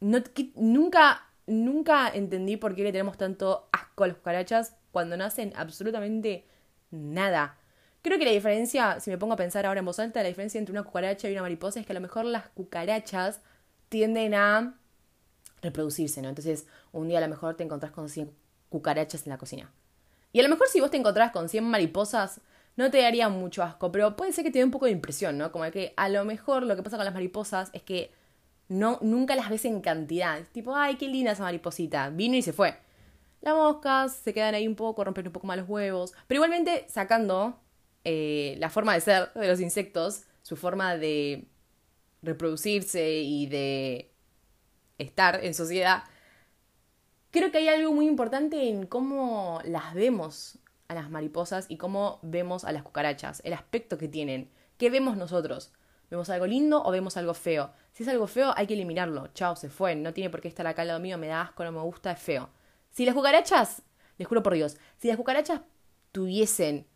No, 0.00 0.18
nunca, 0.54 1.28
nunca 1.46 2.08
entendí 2.08 2.56
por 2.56 2.74
qué 2.74 2.84
le 2.84 2.92
tenemos 2.92 3.18
tanto 3.18 3.68
asco 3.72 4.04
a 4.04 4.08
las 4.08 4.16
cucarachas 4.16 4.76
cuando 4.92 5.16
no 5.16 5.24
hacen 5.24 5.52
absolutamente 5.56 6.46
nada. 6.90 7.58
Creo 8.02 8.18
que 8.18 8.24
la 8.24 8.30
diferencia, 8.30 9.00
si 9.00 9.10
me 9.10 9.18
pongo 9.18 9.34
a 9.34 9.36
pensar 9.36 9.66
ahora 9.66 9.80
en 9.80 9.86
voz 9.86 9.98
alta, 9.98 10.22
la 10.22 10.28
diferencia 10.28 10.58
entre 10.58 10.72
una 10.72 10.84
cucaracha 10.84 11.28
y 11.28 11.32
una 11.32 11.42
mariposa 11.42 11.80
es 11.80 11.86
que 11.86 11.92
a 11.92 11.94
lo 11.94 12.00
mejor 12.00 12.24
las 12.24 12.48
cucarachas 12.48 13.40
tienden 13.88 14.34
a 14.34 14.78
reproducirse, 15.62 16.22
¿no? 16.22 16.28
Entonces, 16.28 16.66
un 16.92 17.08
día 17.08 17.18
a 17.18 17.20
lo 17.20 17.28
mejor 17.28 17.56
te 17.56 17.64
encontrás 17.64 17.92
con 17.92 18.08
100 18.08 18.30
cucarachas 18.68 19.26
en 19.26 19.30
la 19.30 19.38
cocina. 19.38 19.72
Y 20.32 20.40
a 20.40 20.42
lo 20.42 20.48
mejor 20.48 20.68
si 20.68 20.80
vos 20.80 20.90
te 20.90 20.96
encontrás 20.96 21.32
con 21.32 21.48
100 21.48 21.64
mariposas, 21.64 22.40
no 22.76 22.90
te 22.90 23.00
daría 23.00 23.28
mucho 23.28 23.62
asco, 23.62 23.90
pero 23.90 24.16
puede 24.16 24.32
ser 24.32 24.44
que 24.44 24.50
te 24.50 24.58
dé 24.58 24.64
un 24.64 24.70
poco 24.70 24.86
de 24.86 24.92
impresión, 24.92 25.36
¿no? 25.36 25.50
Como 25.50 25.68
que 25.70 25.94
a 25.96 26.08
lo 26.08 26.24
mejor 26.24 26.62
lo 26.62 26.76
que 26.76 26.82
pasa 26.82 26.96
con 26.96 27.04
las 27.04 27.14
mariposas 27.14 27.70
es 27.72 27.82
que 27.82 28.12
no, 28.68 28.98
nunca 29.02 29.34
las 29.34 29.50
ves 29.50 29.64
en 29.64 29.80
cantidad. 29.80 30.42
tipo, 30.52 30.76
ay, 30.76 30.96
qué 30.96 31.08
linda 31.08 31.32
esa 31.32 31.42
mariposita. 31.42 32.10
Vino 32.10 32.36
y 32.36 32.42
se 32.42 32.52
fue. 32.52 32.76
Las 33.40 33.54
moscas 33.54 34.14
se 34.16 34.34
quedan 34.34 34.54
ahí 34.54 34.66
un 34.68 34.76
poco, 34.76 35.04
rompen 35.04 35.26
un 35.26 35.32
poco 35.32 35.46
más 35.46 35.56
los 35.56 35.68
huevos. 35.68 36.12
Pero 36.26 36.38
igualmente, 36.38 36.84
sacando 36.88 37.58
eh, 38.04 38.56
la 38.58 38.70
forma 38.70 38.94
de 38.94 39.00
ser 39.00 39.32
de 39.34 39.48
los 39.48 39.60
insectos, 39.60 40.22
su 40.42 40.56
forma 40.56 40.96
de 40.96 41.48
reproducirse 42.22 43.20
y 43.22 43.46
de 43.46 44.07
estar 44.98 45.44
en 45.44 45.54
sociedad, 45.54 46.04
creo 47.30 47.50
que 47.50 47.58
hay 47.58 47.68
algo 47.68 47.92
muy 47.92 48.06
importante 48.06 48.68
en 48.68 48.86
cómo 48.86 49.60
las 49.64 49.94
vemos 49.94 50.58
a 50.88 50.94
las 50.94 51.10
mariposas 51.10 51.66
y 51.68 51.76
cómo 51.76 52.18
vemos 52.22 52.64
a 52.64 52.72
las 52.72 52.82
cucarachas, 52.82 53.40
el 53.44 53.52
aspecto 53.52 53.98
que 53.98 54.08
tienen. 54.08 54.50
¿Qué 54.78 54.90
vemos 54.90 55.16
nosotros? 55.16 55.72
¿Vemos 56.10 56.30
algo 56.30 56.46
lindo 56.46 56.82
o 56.82 56.90
vemos 56.90 57.16
algo 57.16 57.34
feo? 57.34 57.70
Si 57.92 58.02
es 58.02 58.08
algo 58.08 58.26
feo, 58.26 58.52
hay 58.56 58.66
que 58.66 58.74
eliminarlo. 58.74 59.28
Chao, 59.34 59.56
se 59.56 59.68
fue. 59.68 59.94
No 59.94 60.14
tiene 60.14 60.30
por 60.30 60.40
qué 60.40 60.48
estar 60.48 60.66
acá 60.66 60.82
al 60.82 60.88
lado 60.88 61.00
mío, 61.00 61.18
me 61.18 61.26
da 61.26 61.42
asco, 61.42 61.64
no 61.64 61.72
me 61.72 61.80
gusta, 61.80 62.12
es 62.12 62.18
feo. 62.18 62.48
Si 62.90 63.04
las 63.04 63.14
cucarachas, 63.14 63.82
les 64.16 64.26
juro 64.26 64.42
por 64.42 64.54
Dios, 64.54 64.78
si 64.96 65.08
las 65.08 65.16
cucarachas 65.16 65.60
tuviesen 66.12 66.86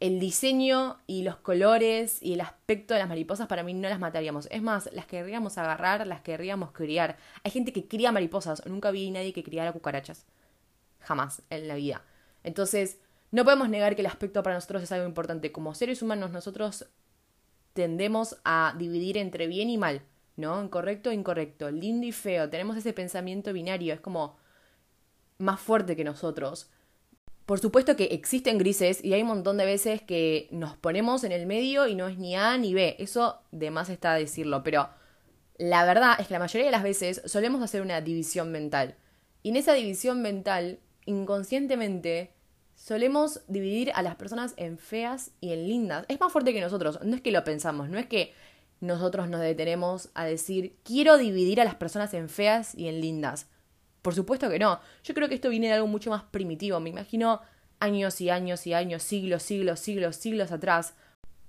el 0.00 0.18
diseño 0.18 0.98
y 1.06 1.22
los 1.22 1.36
colores 1.36 2.22
y 2.22 2.32
el 2.32 2.40
aspecto 2.40 2.94
de 2.94 3.00
las 3.00 3.08
mariposas 3.08 3.46
para 3.46 3.62
mí 3.62 3.74
no 3.74 3.88
las 3.88 4.00
mataríamos. 4.00 4.48
Es 4.50 4.62
más, 4.62 4.88
las 4.92 5.04
querríamos 5.04 5.58
agarrar, 5.58 6.06
las 6.06 6.22
querríamos 6.22 6.72
criar. 6.72 7.18
Hay 7.44 7.50
gente 7.50 7.72
que 7.74 7.86
cría 7.86 8.10
mariposas. 8.10 8.64
Nunca 8.66 8.90
vi 8.90 9.10
nadie 9.10 9.34
que 9.34 9.44
criara 9.44 9.72
cucarachas. 9.72 10.24
Jamás 11.00 11.42
en 11.50 11.68
la 11.68 11.74
vida. 11.74 12.02
Entonces, 12.42 12.98
no 13.30 13.44
podemos 13.44 13.68
negar 13.68 13.94
que 13.94 14.00
el 14.00 14.06
aspecto 14.06 14.42
para 14.42 14.56
nosotros 14.56 14.82
es 14.82 14.90
algo 14.90 15.06
importante. 15.06 15.52
Como 15.52 15.74
seres 15.74 16.00
humanos, 16.00 16.30
nosotros 16.30 16.86
tendemos 17.74 18.38
a 18.44 18.74
dividir 18.78 19.18
entre 19.18 19.46
bien 19.48 19.68
y 19.68 19.76
mal, 19.76 20.02
¿no? 20.36 20.70
Correcto 20.70 21.10
e 21.10 21.14
incorrecto, 21.14 21.70
lindo 21.70 22.06
y 22.06 22.12
feo. 22.12 22.48
Tenemos 22.48 22.76
ese 22.78 22.94
pensamiento 22.94 23.52
binario. 23.52 23.92
Es 23.92 24.00
como 24.00 24.38
más 25.36 25.60
fuerte 25.60 25.94
que 25.94 26.04
nosotros. 26.04 26.70
Por 27.50 27.58
supuesto 27.58 27.96
que 27.96 28.04
existen 28.04 28.58
grises 28.58 29.04
y 29.04 29.12
hay 29.12 29.22
un 29.22 29.26
montón 29.26 29.56
de 29.56 29.64
veces 29.64 30.00
que 30.00 30.46
nos 30.52 30.76
ponemos 30.76 31.24
en 31.24 31.32
el 31.32 31.46
medio 31.46 31.88
y 31.88 31.96
no 31.96 32.06
es 32.06 32.16
ni 32.16 32.36
A 32.36 32.56
ni 32.56 32.74
B. 32.74 32.94
Eso 33.00 33.40
de 33.50 33.72
más 33.72 33.88
está 33.88 34.14
decirlo, 34.14 34.62
pero 34.62 34.88
la 35.58 35.84
verdad 35.84 36.14
es 36.20 36.28
que 36.28 36.34
la 36.34 36.38
mayoría 36.38 36.66
de 36.66 36.70
las 36.70 36.84
veces 36.84 37.22
solemos 37.24 37.60
hacer 37.60 37.82
una 37.82 38.00
división 38.02 38.52
mental. 38.52 38.94
Y 39.42 39.48
en 39.48 39.56
esa 39.56 39.72
división 39.72 40.22
mental, 40.22 40.78
inconscientemente, 41.06 42.30
solemos 42.76 43.40
dividir 43.48 43.90
a 43.96 44.02
las 44.02 44.14
personas 44.14 44.54
en 44.56 44.78
feas 44.78 45.32
y 45.40 45.52
en 45.52 45.66
lindas. 45.66 46.04
Es 46.06 46.20
más 46.20 46.30
fuerte 46.32 46.52
que 46.52 46.60
nosotros, 46.60 47.00
no 47.02 47.16
es 47.16 47.20
que 47.20 47.32
lo 47.32 47.42
pensamos, 47.42 47.88
no 47.88 47.98
es 47.98 48.06
que 48.06 48.32
nosotros 48.78 49.28
nos 49.28 49.40
detenemos 49.40 50.10
a 50.14 50.24
decir 50.24 50.76
quiero 50.84 51.18
dividir 51.18 51.60
a 51.60 51.64
las 51.64 51.74
personas 51.74 52.14
en 52.14 52.28
feas 52.28 52.76
y 52.76 52.86
en 52.86 53.00
lindas. 53.00 53.48
Por 54.02 54.14
supuesto 54.14 54.48
que 54.48 54.58
no. 54.58 54.80
Yo 55.04 55.14
creo 55.14 55.28
que 55.28 55.34
esto 55.34 55.50
viene 55.50 55.68
de 55.68 55.74
algo 55.74 55.86
mucho 55.86 56.10
más 56.10 56.22
primitivo. 56.24 56.80
Me 56.80 56.90
imagino 56.90 57.40
años 57.80 58.20
y 58.20 58.30
años 58.30 58.66
y 58.66 58.74
años, 58.74 59.02
siglos, 59.02 59.42
siglos, 59.42 59.80
siglos, 59.80 60.16
siglos 60.16 60.52
atrás, 60.52 60.94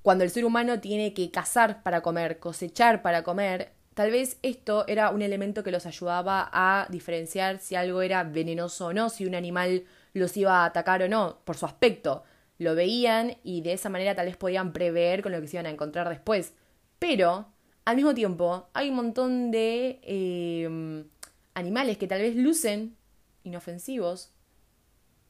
cuando 0.02 0.24
el 0.24 0.32
ser 0.32 0.46
humano 0.46 0.80
tiene 0.80 1.14
que 1.14 1.30
cazar 1.30 1.84
para 1.84 2.02
comer, 2.02 2.40
cosechar 2.40 3.02
para 3.02 3.24
comer, 3.24 3.74
tal 3.94 4.10
vez 4.10 4.40
esto 4.42 4.86
era 4.88 5.12
un 5.12 5.22
elemento 5.22 5.64
que 5.64 5.72
los 5.72 5.86
ayudaba 5.86 6.50
a 6.52 6.88
diferenciar 6.90 7.60
si 7.60 7.76
algo 7.76 8.02
era 8.02 8.24
venenoso 8.24 8.88
o 8.88 8.94
no, 8.94 9.10
si 9.10 9.26
un 9.26 9.36
animal 9.36 9.84
los 10.14 10.36
iba 10.38 10.64
a 10.64 10.66
atacar 10.66 11.04
o 11.04 11.08
no, 11.08 11.40
por 11.44 11.56
su 11.56 11.66
aspecto. 11.66 12.24
Lo 12.58 12.74
veían 12.76 13.38
y 13.44 13.62
de 13.62 13.74
esa 13.74 13.90
manera 13.90 14.16
tal 14.16 14.26
vez 14.26 14.38
podían 14.38 14.74
prever 14.74 15.22
con 15.22 15.32
lo 15.32 15.42
que 15.42 15.48
se 15.48 15.58
iban 15.58 15.66
a 15.68 15.72
encontrar 15.72 16.10
después. 16.10 16.54
Pero, 16.98 17.48
al 17.86 17.96
mismo 17.96 18.14
tiempo, 18.14 18.70
hay 18.74 18.90
un 18.90 18.96
montón 18.96 19.52
de 19.52 20.00
em, 20.04 21.06
animales 21.54 21.98
que 21.98 22.08
tal 22.08 22.22
vez 22.22 22.36
lucen 22.36 22.96
inofensivos 23.44 24.34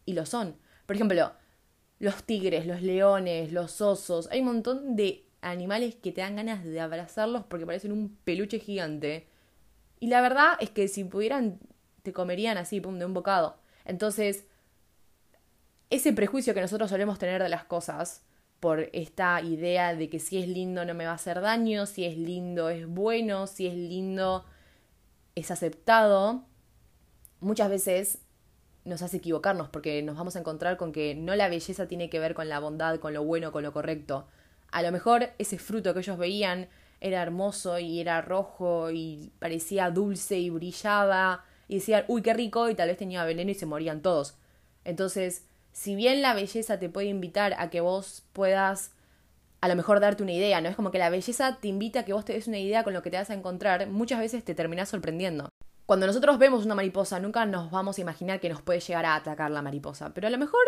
y 0.05 0.13
lo 0.13 0.25
son. 0.25 0.55
Por 0.85 0.95
ejemplo, 0.95 1.31
los 1.99 2.23
tigres, 2.23 2.65
los 2.65 2.81
leones, 2.81 3.51
los 3.51 3.81
osos. 3.81 4.27
Hay 4.31 4.39
un 4.39 4.47
montón 4.47 4.95
de 4.95 5.25
animales 5.41 5.95
que 5.95 6.11
te 6.11 6.21
dan 6.21 6.35
ganas 6.35 6.63
de 6.63 6.79
abrazarlos 6.79 7.45
porque 7.45 7.65
parecen 7.65 7.91
un 7.91 8.17
peluche 8.23 8.59
gigante. 8.59 9.27
Y 9.99 10.07
la 10.07 10.21
verdad 10.21 10.53
es 10.59 10.69
que 10.69 10.87
si 10.87 11.03
pudieran, 11.03 11.59
te 12.03 12.13
comerían 12.13 12.57
así, 12.57 12.81
pum, 12.81 12.97
de 12.97 13.05
un 13.05 13.13
bocado. 13.13 13.57
Entonces, 13.85 14.45
ese 15.89 16.13
prejuicio 16.13 16.53
que 16.53 16.61
nosotros 16.61 16.89
solemos 16.89 17.19
tener 17.19 17.41
de 17.41 17.49
las 17.49 17.65
cosas, 17.65 18.25
por 18.61 18.89
esta 18.93 19.41
idea 19.41 19.95
de 19.95 20.07
que 20.07 20.19
si 20.19 20.37
es 20.37 20.47
lindo 20.47 20.85
no 20.85 20.93
me 20.93 21.05
va 21.05 21.13
a 21.13 21.15
hacer 21.15 21.41
daño, 21.41 21.87
si 21.87 22.05
es 22.05 22.15
lindo 22.15 22.69
es 22.69 22.87
bueno, 22.87 23.47
si 23.47 23.65
es 23.65 23.73
lindo 23.73 24.45
es 25.41 25.51
aceptado, 25.51 26.45
muchas 27.39 27.69
veces 27.69 28.19
nos 28.83 29.01
hace 29.01 29.17
equivocarnos 29.17 29.69
porque 29.69 30.01
nos 30.01 30.17
vamos 30.17 30.35
a 30.35 30.39
encontrar 30.39 30.77
con 30.77 30.91
que 30.91 31.13
no 31.13 31.35
la 31.35 31.49
belleza 31.49 31.87
tiene 31.87 32.09
que 32.09 32.19
ver 32.19 32.33
con 32.33 32.49
la 32.49 32.59
bondad, 32.59 32.99
con 32.99 33.13
lo 33.13 33.23
bueno, 33.23 33.51
con 33.51 33.63
lo 33.63 33.73
correcto. 33.73 34.27
A 34.71 34.81
lo 34.81 34.91
mejor 34.91 35.29
ese 35.37 35.59
fruto 35.59 35.93
que 35.93 35.99
ellos 35.99 36.17
veían 36.17 36.69
era 36.99 37.21
hermoso 37.21 37.79
y 37.79 37.99
era 37.99 38.21
rojo 38.21 38.91
y 38.91 39.31
parecía 39.39 39.89
dulce 39.89 40.39
y 40.39 40.49
brillaba 40.49 41.45
y 41.67 41.75
decían, 41.75 42.05
uy, 42.07 42.21
qué 42.21 42.33
rico 42.33 42.69
y 42.69 42.75
tal 42.75 42.89
vez 42.89 42.97
tenía 42.97 43.23
veneno 43.25 43.51
y 43.51 43.55
se 43.55 43.65
morían 43.65 44.01
todos. 44.01 44.35
Entonces, 44.83 45.45
si 45.73 45.95
bien 45.95 46.21
la 46.21 46.33
belleza 46.33 46.79
te 46.79 46.89
puede 46.89 47.07
invitar 47.07 47.55
a 47.57 47.69
que 47.69 47.81
vos 47.81 48.23
puedas 48.33 48.91
a 49.61 49.67
lo 49.67 49.75
mejor 49.75 49.99
darte 49.99 50.23
una 50.23 50.31
idea, 50.31 50.59
¿no? 50.59 50.69
Es 50.69 50.75
como 50.75 50.91
que 50.91 50.97
la 50.97 51.09
belleza 51.09 51.59
te 51.61 51.67
invita 51.67 51.99
a 51.99 52.03
que 52.03 52.13
vos 52.13 52.25
te 52.25 52.33
des 52.33 52.47
una 52.47 52.57
idea 52.57 52.83
con 52.83 52.93
lo 52.93 53.03
que 53.03 53.11
te 53.11 53.17
vas 53.17 53.29
a 53.29 53.35
encontrar, 53.35 53.87
muchas 53.87 54.19
veces 54.19 54.43
te 54.43 54.55
terminás 54.55 54.89
sorprendiendo. 54.89 55.49
Cuando 55.85 56.07
nosotros 56.07 56.39
vemos 56.39 56.65
una 56.65 56.73
mariposa, 56.73 57.19
nunca 57.19 57.45
nos 57.45 57.69
vamos 57.69 57.97
a 57.97 58.01
imaginar 58.01 58.39
que 58.39 58.49
nos 58.49 58.61
puede 58.61 58.79
llegar 58.79 59.05
a 59.05 59.15
atacar 59.15 59.51
la 59.51 59.61
mariposa, 59.61 60.13
pero 60.13 60.27
a 60.27 60.31
lo 60.31 60.37
mejor 60.39 60.61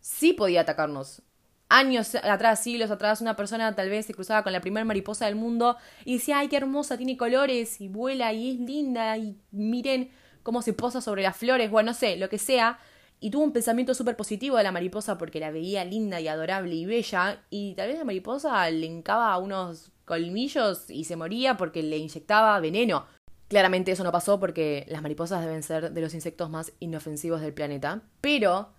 sí 0.00 0.32
podía 0.32 0.62
atacarnos. 0.62 1.22
Años 1.68 2.14
atrás, 2.16 2.62
siglos 2.62 2.90
atrás, 2.90 3.20
una 3.20 3.36
persona 3.36 3.74
tal 3.74 3.88
vez 3.88 4.06
se 4.06 4.14
cruzaba 4.14 4.42
con 4.42 4.52
la 4.52 4.60
primera 4.60 4.84
mariposa 4.84 5.26
del 5.26 5.36
mundo 5.36 5.76
y 6.04 6.14
decía, 6.14 6.40
ay, 6.40 6.48
qué 6.48 6.56
hermosa, 6.56 6.96
tiene 6.96 7.16
colores 7.16 7.80
y 7.80 7.88
vuela 7.88 8.32
y 8.32 8.50
es 8.50 8.60
linda 8.60 9.16
y 9.16 9.38
miren 9.50 10.10
cómo 10.42 10.60
se 10.60 10.72
posa 10.72 11.00
sobre 11.00 11.22
las 11.22 11.36
flores, 11.36 11.70
bueno, 11.70 11.92
no 11.92 11.94
sé, 11.94 12.16
lo 12.16 12.28
que 12.28 12.38
sea. 12.38 12.78
Y 13.20 13.30
tuvo 13.30 13.44
un 13.44 13.52
pensamiento 13.52 13.94
súper 13.94 14.16
positivo 14.16 14.56
de 14.56 14.64
la 14.64 14.72
mariposa 14.72 15.16
porque 15.16 15.40
la 15.40 15.50
veía 15.50 15.84
linda 15.84 16.20
y 16.20 16.28
adorable 16.28 16.74
y 16.74 16.84
bella 16.84 17.42
y 17.48 17.74
tal 17.74 17.88
vez 17.88 17.98
la 17.98 18.04
mariposa 18.04 18.70
le 18.70 18.86
encaba 18.86 19.36
unos 19.38 19.92
colmillos 20.04 20.90
y 20.90 21.04
se 21.04 21.16
moría 21.16 21.56
porque 21.56 21.82
le 21.82 21.96
inyectaba 21.96 22.60
veneno. 22.60 23.06
Claramente 23.48 23.92
eso 23.92 24.04
no 24.04 24.12
pasó 24.12 24.40
porque 24.40 24.84
las 24.88 25.02
mariposas 25.02 25.42
deben 25.42 25.62
ser 25.62 25.92
de 25.92 26.00
los 26.00 26.14
insectos 26.14 26.50
más 26.50 26.72
inofensivos 26.80 27.40
del 27.40 27.54
planeta, 27.54 28.02
pero 28.20 28.72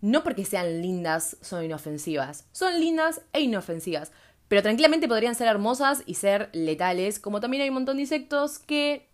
no 0.00 0.24
porque 0.24 0.44
sean 0.44 0.82
lindas 0.82 1.36
son 1.40 1.64
inofensivas, 1.64 2.46
son 2.52 2.80
lindas 2.80 3.22
e 3.32 3.40
inofensivas, 3.40 4.12
pero 4.48 4.62
tranquilamente 4.62 5.08
podrían 5.08 5.34
ser 5.34 5.48
hermosas 5.48 6.02
y 6.06 6.14
ser 6.14 6.50
letales, 6.52 7.18
como 7.18 7.40
también 7.40 7.62
hay 7.62 7.68
un 7.68 7.74
montón 7.74 7.96
de 7.96 8.02
insectos 8.02 8.58
que 8.58 9.08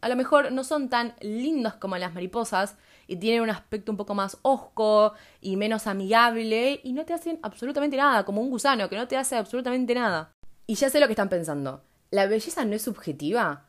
a 0.00 0.08
lo 0.08 0.16
mejor 0.16 0.52
no 0.52 0.64
son 0.64 0.88
tan 0.88 1.14
lindos 1.20 1.74
como 1.74 1.96
las 1.96 2.14
mariposas 2.14 2.76
y 3.06 3.16
tienen 3.16 3.42
un 3.42 3.50
aspecto 3.50 3.92
un 3.92 3.96
poco 3.96 4.14
más 4.14 4.38
osco 4.42 5.14
y 5.40 5.56
menos 5.56 5.86
amigable 5.86 6.80
y 6.82 6.92
no 6.92 7.04
te 7.04 7.14
hacen 7.14 7.38
absolutamente 7.42 7.96
nada, 7.96 8.24
como 8.24 8.40
un 8.40 8.50
gusano 8.50 8.88
que 8.88 8.96
no 8.96 9.08
te 9.08 9.16
hace 9.16 9.36
absolutamente 9.36 9.94
nada. 9.94 10.32
Y 10.66 10.74
ya 10.74 10.90
sé 10.90 11.00
lo 11.00 11.06
que 11.06 11.12
están 11.12 11.28
pensando. 11.28 11.84
¿La 12.10 12.26
belleza 12.26 12.64
no 12.64 12.74
es 12.74 12.82
subjetiva? 12.82 13.66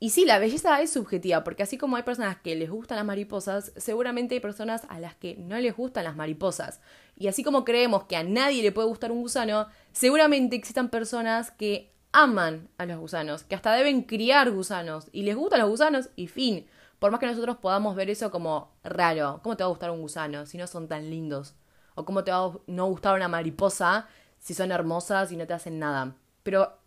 Y 0.00 0.10
sí, 0.10 0.24
la 0.24 0.38
belleza 0.38 0.82
es 0.82 0.90
subjetiva, 0.90 1.44
porque 1.44 1.62
así 1.62 1.78
como 1.78 1.96
hay 1.96 2.02
personas 2.02 2.36
que 2.36 2.54
les 2.56 2.68
gustan 2.68 2.96
las 2.96 3.06
mariposas, 3.06 3.72
seguramente 3.76 4.34
hay 4.34 4.40
personas 4.40 4.82
a 4.88 4.98
las 4.98 5.14
que 5.14 5.36
no 5.36 5.58
les 5.58 5.74
gustan 5.74 6.04
las 6.04 6.16
mariposas. 6.16 6.80
Y 7.16 7.28
así 7.28 7.42
como 7.42 7.64
creemos 7.64 8.04
que 8.04 8.16
a 8.16 8.24
nadie 8.24 8.62
le 8.62 8.72
puede 8.72 8.88
gustar 8.88 9.12
un 9.12 9.22
gusano, 9.22 9.68
seguramente 9.92 10.56
existan 10.56 10.90
personas 10.90 11.52
que 11.52 11.94
aman 12.12 12.68
a 12.76 12.86
los 12.86 12.98
gusanos, 12.98 13.44
que 13.44 13.54
hasta 13.54 13.72
deben 13.72 14.02
criar 14.02 14.50
gusanos, 14.50 15.08
y 15.10 15.22
les 15.22 15.36
gustan 15.36 15.60
los 15.60 15.70
gusanos, 15.70 16.10
y 16.16 16.26
fin. 16.26 16.66
Por 17.04 17.10
más 17.10 17.20
que 17.20 17.26
nosotros 17.26 17.58
podamos 17.58 17.96
ver 17.96 18.08
eso 18.08 18.30
como 18.30 18.72
raro, 18.82 19.40
¿cómo 19.42 19.58
te 19.58 19.62
va 19.62 19.66
a 19.66 19.68
gustar 19.68 19.90
un 19.90 20.00
gusano 20.00 20.46
si 20.46 20.56
no 20.56 20.66
son 20.66 20.88
tan 20.88 21.10
lindos? 21.10 21.54
¿O 21.94 22.06
cómo 22.06 22.24
te 22.24 22.30
va 22.30 22.46
a 22.46 22.52
no 22.66 22.86
gustar 22.86 23.14
una 23.14 23.28
mariposa 23.28 24.08
si 24.38 24.54
son 24.54 24.72
hermosas 24.72 25.30
y 25.30 25.36
no 25.36 25.46
te 25.46 25.52
hacen 25.52 25.78
nada? 25.78 26.16
Pero 26.42 26.78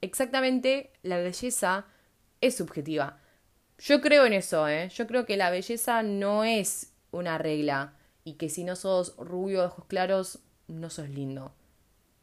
exactamente 0.00 0.92
la 1.04 1.18
belleza 1.18 1.86
es 2.40 2.56
subjetiva. 2.56 3.20
Yo 3.78 4.00
creo 4.00 4.26
en 4.26 4.32
eso, 4.32 4.66
¿eh? 4.66 4.88
Yo 4.88 5.06
creo 5.06 5.24
que 5.24 5.36
la 5.36 5.50
belleza 5.50 6.02
no 6.02 6.42
es 6.42 6.92
una 7.12 7.38
regla 7.38 7.92
y 8.24 8.32
que 8.32 8.48
si 8.48 8.64
no 8.64 8.74
sos 8.74 9.14
rubio, 9.18 9.64
ojos 9.64 9.84
claros, 9.84 10.40
no 10.66 10.90
sos 10.90 11.08
lindo. 11.10 11.54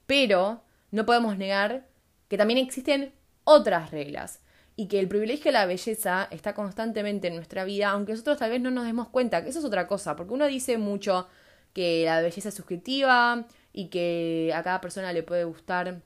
Pero 0.06 0.64
no 0.92 1.06
podemos 1.06 1.38
negar 1.38 1.88
que 2.28 2.38
también 2.38 2.60
existen 2.60 3.14
otras 3.46 3.92
reglas 3.92 4.42
y 4.78 4.88
que 4.88 5.00
el 5.00 5.08
privilegio 5.10 5.46
de 5.46 5.54
la 5.54 5.66
belleza 5.66 6.28
está 6.32 6.54
constantemente 6.54 7.28
en 7.28 7.36
nuestra 7.36 7.66
vida, 7.66 7.90
aunque 7.90 8.14
nosotros 8.14 8.38
tal 8.38 8.52
vez 8.52 8.62
no 8.62 8.72
nos 8.72 8.86
demos 8.86 9.10
cuenta, 9.10 9.44
que 9.44 9.50
eso 9.50 9.60
es 9.60 9.66
otra 9.66 9.88
cosa, 9.88 10.16
porque 10.16 10.34
uno 10.34 10.46
dice 10.46 10.78
mucho 10.78 11.28
que 11.74 12.06
la 12.06 12.22
belleza 12.22 12.50
es 12.50 12.56
subjetiva 12.56 13.46
y 13.74 13.88
que 13.90 14.54
a 14.56 14.64
cada 14.64 14.80
persona 14.80 15.12
le 15.14 15.24
puede 15.24 15.46
gustar 15.46 16.02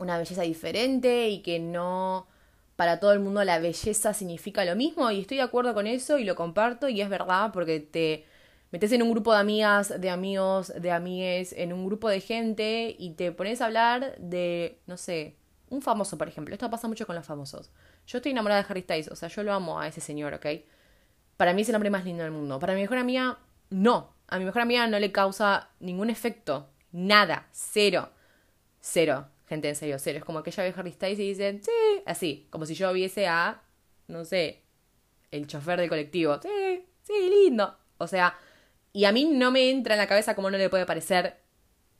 una 0.00 0.18
belleza 0.18 0.42
diferente 0.42 1.28
y 1.28 1.40
que 1.42 1.60
no 1.60 2.26
para 2.76 2.98
todo 2.98 3.12
el 3.12 3.20
mundo 3.20 3.44
la 3.44 3.60
belleza 3.60 4.12
significa 4.12 4.64
lo 4.64 4.74
mismo 4.74 5.10
y 5.10 5.20
estoy 5.20 5.36
de 5.36 5.44
acuerdo 5.44 5.74
con 5.74 5.86
eso 5.86 6.18
y 6.18 6.24
lo 6.24 6.34
comparto 6.34 6.88
y 6.88 7.00
es 7.00 7.08
verdad 7.08 7.52
porque 7.52 7.78
te 7.80 8.24
metes 8.72 8.90
en 8.92 9.02
un 9.02 9.10
grupo 9.10 9.32
de 9.32 9.38
amigas, 9.40 10.00
de 10.00 10.10
amigos, 10.10 10.72
de 10.76 10.90
amigues, 10.90 11.52
en 11.52 11.72
un 11.72 11.86
grupo 11.86 12.08
de 12.08 12.20
gente 12.20 12.96
y 12.98 13.10
te 13.10 13.32
pones 13.32 13.60
a 13.60 13.66
hablar 13.66 14.16
de, 14.18 14.78
no 14.86 14.96
sé, 14.96 15.36
un 15.70 15.82
famoso, 15.82 16.18
por 16.18 16.28
ejemplo. 16.28 16.54
Esto 16.54 16.68
pasa 16.70 16.88
mucho 16.88 17.06
con 17.06 17.16
los 17.16 17.26
famosos. 17.26 17.70
Yo 18.06 18.18
estoy 18.18 18.32
enamorada 18.32 18.62
de 18.62 18.66
Harry 18.68 18.82
Styles, 18.82 19.08
o 19.08 19.16
sea, 19.16 19.28
yo 19.28 19.42
lo 19.42 19.52
amo 19.52 19.80
a 19.80 19.86
ese 19.86 20.00
señor, 20.00 20.34
¿ok? 20.34 20.46
Para 21.36 21.54
mí 21.54 21.62
es 21.62 21.68
el 21.68 21.74
hombre 21.74 21.90
más 21.90 22.04
lindo 22.04 22.22
del 22.22 22.32
mundo. 22.32 22.58
Para 22.58 22.74
mi 22.74 22.82
mejor 22.82 22.98
amiga, 22.98 23.38
no. 23.70 24.14
A 24.28 24.38
mi 24.38 24.44
mejor 24.44 24.62
amiga 24.62 24.86
no 24.86 24.98
le 24.98 25.10
causa 25.12 25.70
ningún 25.80 26.10
efecto. 26.10 26.68
Nada. 26.92 27.48
Cero. 27.52 28.10
Cero. 28.80 29.28
Gente, 29.46 29.68
en 29.68 29.74
serio, 29.74 29.98
cero. 29.98 30.18
Es 30.18 30.24
como 30.24 30.42
que 30.42 30.50
ella 30.50 30.64
ve 30.64 30.74
Harry 30.76 30.92
Styles 30.92 31.18
y 31.18 31.28
dice, 31.28 31.60
sí, 31.62 32.02
así. 32.04 32.46
Como 32.50 32.66
si 32.66 32.74
yo 32.74 32.92
viese 32.92 33.26
a, 33.26 33.62
no 34.06 34.24
sé, 34.24 34.62
el 35.30 35.46
chofer 35.46 35.80
del 35.80 35.88
colectivo. 35.88 36.38
Sí, 36.42 36.86
sí, 37.02 37.30
lindo. 37.30 37.76
O 37.98 38.06
sea, 38.06 38.36
y 38.92 39.04
a 39.04 39.12
mí 39.12 39.24
no 39.24 39.50
me 39.50 39.70
entra 39.70 39.94
en 39.94 39.98
la 39.98 40.06
cabeza 40.06 40.34
cómo 40.34 40.50
no 40.50 40.58
le 40.58 40.68
puede 40.68 40.86
parecer 40.86 41.40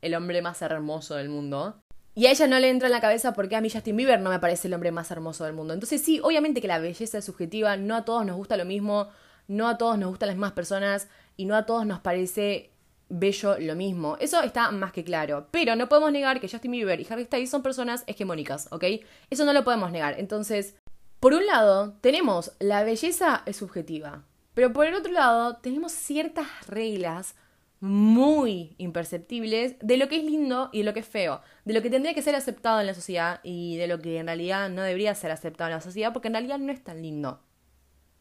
el 0.01 0.15
hombre 0.15 0.41
más 0.41 0.61
hermoso 0.61 1.15
del 1.15 1.29
mundo. 1.29 1.81
Y 2.13 2.25
a 2.25 2.31
ella 2.31 2.47
no 2.47 2.59
le 2.59 2.69
entra 2.69 2.87
en 2.87 2.93
la 2.93 3.01
cabeza 3.01 3.33
porque 3.33 3.55
a 3.55 3.61
mí 3.61 3.69
Justin 3.69 3.95
Bieber 3.95 4.19
no 4.19 4.29
me 4.29 4.39
parece 4.39 4.67
el 4.67 4.73
hombre 4.73 4.91
más 4.91 5.11
hermoso 5.11 5.45
del 5.45 5.53
mundo. 5.53 5.73
Entonces 5.73 6.01
sí, 6.01 6.19
obviamente 6.21 6.61
que 6.61 6.67
la 6.67 6.79
belleza 6.79 7.19
es 7.19 7.25
subjetiva, 7.25 7.77
no 7.77 7.95
a 7.95 8.03
todos 8.03 8.25
nos 8.25 8.35
gusta 8.35 8.57
lo 8.57 8.65
mismo, 8.65 9.07
no 9.47 9.67
a 9.67 9.77
todos 9.77 9.97
nos 9.97 10.09
gustan 10.09 10.27
las 10.27 10.35
mismas 10.35 10.51
personas 10.51 11.07
y 11.37 11.45
no 11.45 11.55
a 11.55 11.65
todos 11.65 11.85
nos 11.85 11.99
parece 11.99 12.71
bello 13.07 13.57
lo 13.59 13.75
mismo. 13.75 14.17
Eso 14.19 14.41
está 14.41 14.71
más 14.71 14.91
que 14.91 15.03
claro. 15.03 15.47
Pero 15.51 15.75
no 15.75 15.87
podemos 15.87 16.11
negar 16.11 16.39
que 16.39 16.49
Justin 16.49 16.71
Bieber 16.71 16.99
y 16.99 17.07
Harry 17.09 17.25
Styles 17.25 17.49
son 17.49 17.63
personas 17.63 18.03
hegemónicas, 18.07 18.67
¿ok? 18.71 18.83
Eso 19.29 19.45
no 19.45 19.53
lo 19.53 19.63
podemos 19.63 19.91
negar. 19.91 20.19
Entonces, 20.19 20.75
por 21.19 21.33
un 21.33 21.45
lado, 21.45 21.93
tenemos 22.01 22.51
la 22.59 22.83
belleza 22.83 23.43
es 23.45 23.57
subjetiva. 23.57 24.23
Pero 24.53 24.73
por 24.73 24.85
el 24.85 24.95
otro 24.95 25.11
lado, 25.11 25.57
tenemos 25.57 25.91
ciertas 25.91 26.47
reglas 26.67 27.35
muy 27.81 28.75
imperceptibles 28.77 29.75
de 29.81 29.97
lo 29.97 30.07
que 30.07 30.17
es 30.17 30.23
lindo 30.23 30.69
y 30.71 30.79
de 30.79 30.83
lo 30.83 30.93
que 30.93 30.99
es 30.99 31.07
feo, 31.07 31.41
de 31.65 31.73
lo 31.73 31.81
que 31.81 31.89
tendría 31.89 32.13
que 32.13 32.21
ser 32.21 32.35
aceptado 32.35 32.79
en 32.79 32.85
la 32.85 32.93
sociedad 32.93 33.39
y 33.43 33.75
de 33.77 33.87
lo 33.87 33.99
que 33.99 34.19
en 34.19 34.27
realidad 34.27 34.69
no 34.69 34.83
debería 34.83 35.15
ser 35.15 35.31
aceptado 35.31 35.69
en 35.69 35.75
la 35.75 35.81
sociedad 35.81 36.13
porque 36.13 36.27
en 36.27 36.35
realidad 36.35 36.59
no 36.59 36.71
es 36.71 36.83
tan 36.83 37.01
lindo. 37.01 37.41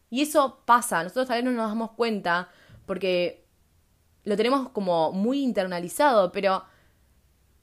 Y 0.09 0.23
eso 0.23 0.62
pasa, 0.64 1.02
nosotros 1.02 1.29
tal 1.29 1.37
vez 1.37 1.45
no 1.45 1.52
nos 1.52 1.69
damos 1.69 1.90
cuenta 1.93 2.49
porque 2.87 3.45
lo 4.25 4.35
tenemos 4.35 4.71
como 4.71 5.12
muy 5.12 5.43
internalizado, 5.43 6.33
pero 6.33 6.64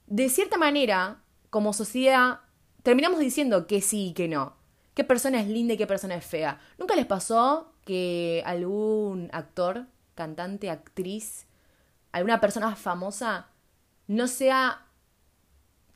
de 0.06 0.28
cierta 0.28 0.56
manera, 0.56 1.20
como 1.50 1.72
sociedad, 1.72 2.40
terminamos 2.84 3.18
diciendo 3.18 3.66
que 3.66 3.80
sí 3.80 4.10
y 4.10 4.12
que 4.12 4.28
no. 4.28 4.56
¿Qué 4.94 5.02
persona 5.02 5.40
es 5.40 5.48
linda 5.48 5.74
y 5.74 5.76
qué 5.76 5.86
persona 5.88 6.14
es 6.14 6.24
fea? 6.24 6.60
¿Nunca 6.78 6.94
les 6.94 7.06
pasó 7.06 7.72
que 7.84 8.42
algún 8.46 9.30
actor, 9.32 9.86
cantante, 10.14 10.70
actriz, 10.70 11.47
alguna 12.12 12.40
persona 12.40 12.74
famosa 12.76 13.48
no 14.06 14.26
sea 14.28 14.86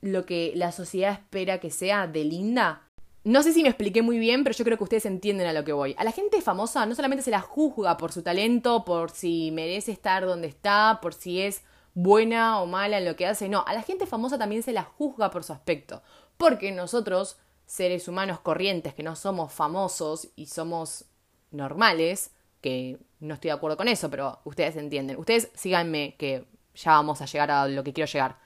lo 0.01 0.27
que 0.27 0.53
la 0.57 0.73
sociedad 0.73 1.13
espera 1.13 1.59
que 1.59 1.71
sea 1.71 2.07
de 2.07 2.25
linda? 2.25 2.89
No 3.25 3.43
sé 3.43 3.53
si 3.53 3.63
me 3.63 3.69
expliqué 3.69 4.03
muy 4.03 4.19
bien, 4.19 4.43
pero 4.43 4.57
yo 4.57 4.65
creo 4.65 4.77
que 4.77 4.85
ustedes 4.85 5.07
entienden 5.07 5.47
a 5.47 5.53
lo 5.53 5.65
que 5.65 5.73
voy. 5.73 5.95
A 5.97 6.05
la 6.05 6.11
gente 6.11 6.41
famosa 6.41 6.85
no 6.87 6.95
solamente 6.95 7.23
se 7.23 7.31
la 7.31 7.41
juzga 7.41 7.97
por 7.97 8.13
su 8.13 8.23
talento, 8.23 8.85
por 8.85 9.11
si 9.11 9.51
merece 9.53 9.93
estar 9.93 10.27
donde 10.27 10.49
está, 10.49 10.99
por 11.01 11.15
si 11.15 11.41
es 11.41 11.63
buena 11.95 12.61
o 12.61 12.67
mala 12.67 12.99
en 12.99 13.05
lo 13.05 13.17
que 13.17 13.27
hace, 13.27 13.49
no, 13.49 13.65
a 13.67 13.75
la 13.75 13.83
gente 13.83 14.07
famosa 14.07 14.39
también 14.39 14.63
se 14.63 14.73
la 14.73 14.83
juzga 14.83 15.31
por 15.31 15.45
su 15.45 15.53
aspecto, 15.53 16.03
porque 16.37 16.73
nosotros, 16.73 17.37
seres 17.67 18.09
humanos 18.09 18.41
corrientes 18.41 18.95
que 18.95 19.03
no 19.03 19.17
somos 19.17 19.53
famosos 19.53 20.29
y 20.35 20.47
somos 20.47 21.05
normales, 21.51 22.31
que 22.63 22.99
no 23.21 23.35
estoy 23.35 23.49
de 23.49 23.57
acuerdo 23.57 23.77
con 23.77 23.89
eso, 23.89 24.09
pero 24.09 24.41
ustedes 24.45 24.77
entienden, 24.77 25.19
ustedes 25.19 25.51
síganme 25.55 26.17
que 26.17 26.47
ya 26.75 26.93
vamos 26.93 27.21
a 27.21 27.27
llegar 27.27 27.51
a 27.51 27.69
lo 27.69 27.85
que 27.85 27.93
quiero 27.93 28.11
llegar. 28.11 28.39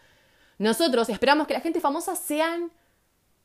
Nosotros 0.58 1.08
esperamos 1.08 1.46
que 1.46 1.54
la 1.54 1.61
gente 1.61 1.80
famosa 1.80 2.16
sean 2.16 2.73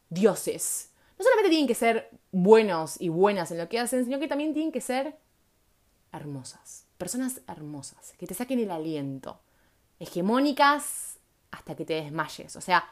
dioses. 0.09 0.91
No 1.19 1.23
solamente 1.23 1.49
tienen 1.49 1.67
que 1.67 1.75
ser 1.75 2.09
buenos 2.31 2.99
y 2.99 3.09
buenas 3.09 3.51
en 3.51 3.59
lo 3.59 3.69
que 3.69 3.79
hacen, 3.79 4.05
sino 4.05 4.19
que 4.19 4.27
también 4.27 4.53
tienen 4.53 4.71
que 4.71 4.81
ser 4.81 5.17
hermosas. 6.11 6.87
Personas 6.97 7.41
hermosas, 7.47 8.13
que 8.17 8.27
te 8.27 8.33
saquen 8.33 8.59
el 8.59 8.71
aliento. 8.71 9.41
Hegemónicas 9.99 11.19
hasta 11.51 11.75
que 11.75 11.85
te 11.85 11.95
desmayes. 11.95 12.55
O 12.55 12.61
sea, 12.61 12.89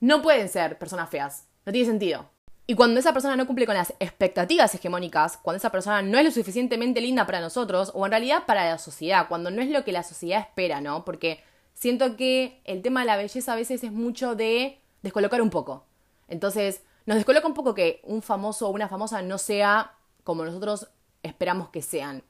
no 0.00 0.20
pueden 0.20 0.48
ser 0.48 0.78
personas 0.78 1.08
feas. 1.08 1.46
No 1.64 1.72
tiene 1.72 1.88
sentido. 1.88 2.28
Y 2.70 2.76
cuando 2.76 3.00
esa 3.00 3.12
persona 3.12 3.34
no 3.34 3.48
cumple 3.48 3.66
con 3.66 3.74
las 3.74 3.92
expectativas 3.98 4.72
hegemónicas, 4.76 5.38
cuando 5.38 5.56
esa 5.56 5.72
persona 5.72 6.02
no 6.02 6.18
es 6.18 6.24
lo 6.24 6.30
suficientemente 6.30 7.00
linda 7.00 7.26
para 7.26 7.40
nosotros, 7.40 7.90
o 7.96 8.06
en 8.06 8.12
realidad 8.12 8.46
para 8.46 8.64
la 8.64 8.78
sociedad, 8.78 9.26
cuando 9.26 9.50
no 9.50 9.60
es 9.60 9.70
lo 9.70 9.82
que 9.82 9.90
la 9.90 10.04
sociedad 10.04 10.38
espera, 10.38 10.80
¿no? 10.80 11.04
Porque 11.04 11.42
siento 11.74 12.14
que 12.14 12.60
el 12.64 12.80
tema 12.80 13.00
de 13.00 13.06
la 13.06 13.16
belleza 13.16 13.54
a 13.54 13.56
veces 13.56 13.82
es 13.82 13.90
mucho 13.90 14.36
de 14.36 14.78
descolocar 15.02 15.42
un 15.42 15.50
poco. 15.50 15.84
Entonces, 16.28 16.84
nos 17.06 17.16
descoloca 17.16 17.48
un 17.48 17.54
poco 17.54 17.74
que 17.74 18.02
un 18.04 18.22
famoso 18.22 18.68
o 18.68 18.70
una 18.70 18.86
famosa 18.86 19.20
no 19.20 19.38
sea 19.38 19.94
como 20.22 20.44
nosotros 20.44 20.86
esperamos 21.24 21.70
que 21.70 21.82
sean. 21.82 22.22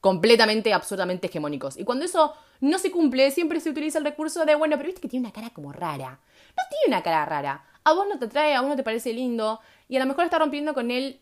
Completamente, 0.00 0.72
absurdamente 0.72 1.26
hegemónicos. 1.26 1.76
Y 1.76 1.82
cuando 1.82 2.04
eso 2.04 2.32
no 2.60 2.78
se 2.78 2.92
cumple, 2.92 3.32
siempre 3.32 3.58
se 3.58 3.70
utiliza 3.70 3.98
el 3.98 4.04
recurso 4.04 4.44
de, 4.44 4.54
bueno, 4.54 4.76
pero 4.76 4.86
viste 4.86 5.00
que 5.00 5.08
tiene 5.08 5.26
una 5.26 5.34
cara 5.34 5.50
como 5.50 5.72
rara. 5.72 6.10
No 6.10 6.62
tiene 6.70 6.94
una 6.94 7.02
cara 7.02 7.24
rara. 7.24 7.64
A 7.84 7.92
vos 7.92 8.06
no 8.08 8.18
te 8.18 8.26
atrae, 8.26 8.54
a 8.54 8.60
vos 8.60 8.70
no 8.70 8.76
te 8.76 8.82
parece 8.82 9.12
lindo. 9.12 9.60
Y 9.88 9.96
a 9.96 10.00
lo 10.00 10.06
mejor 10.06 10.24
está 10.24 10.38
rompiendo 10.38 10.74
con 10.74 10.90
el 10.90 11.20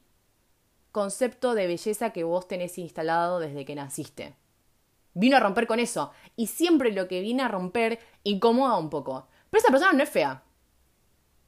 concepto 0.92 1.54
de 1.54 1.66
belleza 1.66 2.10
que 2.10 2.24
vos 2.24 2.48
tenés 2.48 2.76
instalado 2.78 3.38
desde 3.38 3.64
que 3.64 3.74
naciste. 3.74 4.34
Vino 5.14 5.36
a 5.36 5.40
romper 5.40 5.66
con 5.66 5.80
eso. 5.80 6.12
Y 6.36 6.48
siempre 6.48 6.92
lo 6.92 7.08
que 7.08 7.20
viene 7.20 7.42
a 7.42 7.48
romper 7.48 7.98
incomoda 8.24 8.76
un 8.76 8.90
poco. 8.90 9.26
Pero 9.50 9.60
esa 9.60 9.70
persona 9.70 9.92
no 9.92 10.02
es 10.02 10.10
fea. 10.10 10.42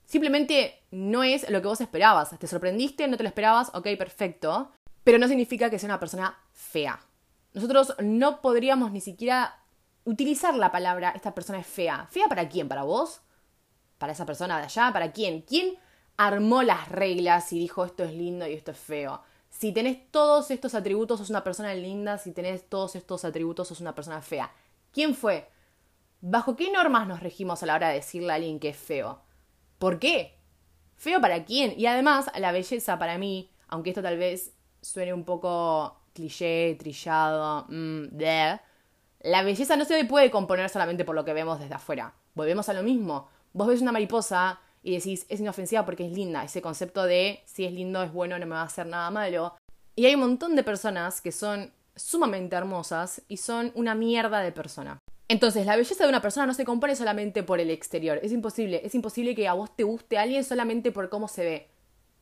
Simplemente 0.04 0.82
no 0.90 1.22
es 1.22 1.48
lo 1.48 1.62
que 1.62 1.68
vos 1.68 1.80
esperabas. 1.80 2.38
Te 2.38 2.46
sorprendiste, 2.46 3.06
no 3.08 3.16
te 3.16 3.22
lo 3.22 3.28
esperabas, 3.28 3.70
ok, 3.74 3.88
perfecto. 3.96 4.70
Pero 5.04 5.18
no 5.18 5.28
significa 5.28 5.70
que 5.70 5.78
sea 5.78 5.88
una 5.88 6.00
persona 6.00 6.38
fea. 6.52 7.00
Nosotros 7.54 7.94
no 8.00 8.40
podríamos 8.40 8.92
ni 8.92 9.00
siquiera 9.00 9.58
utilizar 10.04 10.54
la 10.54 10.72
palabra 10.72 11.12
esta 11.14 11.34
persona 11.34 11.60
es 11.60 11.66
fea. 11.66 12.06
¿Fea 12.10 12.28
para 12.28 12.48
quién? 12.48 12.68
¿Para 12.68 12.82
vos? 12.82 13.22
¿Para 14.02 14.14
esa 14.14 14.26
persona 14.26 14.58
de 14.58 14.64
allá? 14.64 14.90
¿Para 14.92 15.12
quién? 15.12 15.42
¿Quién 15.42 15.76
armó 16.16 16.64
las 16.64 16.88
reglas 16.88 17.52
y 17.52 17.60
dijo 17.60 17.84
esto 17.84 18.02
es 18.02 18.12
lindo 18.12 18.44
y 18.48 18.52
esto 18.52 18.72
es 18.72 18.76
feo? 18.76 19.22
Si 19.48 19.70
tenés 19.70 20.10
todos 20.10 20.50
estos 20.50 20.74
atributos, 20.74 21.20
sos 21.20 21.30
una 21.30 21.44
persona 21.44 21.72
linda. 21.72 22.18
Si 22.18 22.32
tenés 22.32 22.68
todos 22.68 22.96
estos 22.96 23.24
atributos, 23.24 23.68
sos 23.68 23.80
una 23.80 23.94
persona 23.94 24.20
fea. 24.20 24.50
¿Quién 24.92 25.14
fue? 25.14 25.48
¿Bajo 26.20 26.56
qué 26.56 26.72
normas 26.72 27.06
nos 27.06 27.20
regimos 27.20 27.62
a 27.62 27.66
la 27.66 27.76
hora 27.76 27.90
de 27.90 27.94
decirle 27.94 28.32
a 28.32 28.34
alguien 28.34 28.58
que 28.58 28.70
es 28.70 28.76
feo? 28.76 29.20
¿Por 29.78 30.00
qué? 30.00 30.36
¿Feo 30.96 31.20
para 31.20 31.44
quién? 31.44 31.72
Y 31.78 31.86
además, 31.86 32.28
la 32.36 32.50
belleza 32.50 32.98
para 32.98 33.18
mí, 33.18 33.52
aunque 33.68 33.90
esto 33.90 34.02
tal 34.02 34.18
vez 34.18 34.52
suene 34.80 35.14
un 35.14 35.22
poco 35.22 35.96
cliché, 36.12 36.74
trillado, 36.74 37.66
mmm, 37.68 38.06
la 39.20 39.42
belleza 39.44 39.76
no 39.76 39.84
se 39.84 40.04
puede 40.06 40.32
componer 40.32 40.68
solamente 40.70 41.04
por 41.04 41.14
lo 41.14 41.24
que 41.24 41.34
vemos 41.34 41.60
desde 41.60 41.74
afuera. 41.76 42.14
Volvemos 42.34 42.68
a 42.68 42.72
lo 42.72 42.82
mismo. 42.82 43.28
Vos 43.52 43.68
ves 43.68 43.82
una 43.82 43.92
mariposa 43.92 44.60
y 44.82 44.94
decís, 44.96 45.26
es 45.28 45.40
inofensiva 45.40 45.84
porque 45.84 46.06
es 46.06 46.12
linda. 46.12 46.44
Ese 46.44 46.62
concepto 46.62 47.04
de 47.04 47.42
si 47.46 47.64
es 47.64 47.72
lindo, 47.72 48.02
es 48.02 48.12
bueno, 48.12 48.38
no 48.38 48.46
me 48.46 48.54
va 48.54 48.62
a 48.62 48.66
hacer 48.66 48.86
nada 48.86 49.10
malo. 49.10 49.54
Y 49.94 50.06
hay 50.06 50.14
un 50.14 50.20
montón 50.20 50.56
de 50.56 50.64
personas 50.64 51.20
que 51.20 51.32
son 51.32 51.72
sumamente 51.94 52.56
hermosas 52.56 53.22
y 53.28 53.36
son 53.36 53.72
una 53.74 53.94
mierda 53.94 54.40
de 54.40 54.52
persona. 54.52 54.98
Entonces, 55.28 55.66
la 55.66 55.76
belleza 55.76 56.04
de 56.04 56.10
una 56.10 56.22
persona 56.22 56.46
no 56.46 56.54
se 56.54 56.64
compone 56.64 56.96
solamente 56.96 57.42
por 57.42 57.60
el 57.60 57.70
exterior. 57.70 58.18
Es 58.22 58.32
imposible. 58.32 58.80
Es 58.84 58.94
imposible 58.94 59.34
que 59.34 59.48
a 59.48 59.54
vos 59.54 59.74
te 59.74 59.84
guste 59.84 60.18
alguien 60.18 60.44
solamente 60.44 60.92
por 60.92 61.08
cómo 61.08 61.28
se 61.28 61.44
ve. 61.44 61.68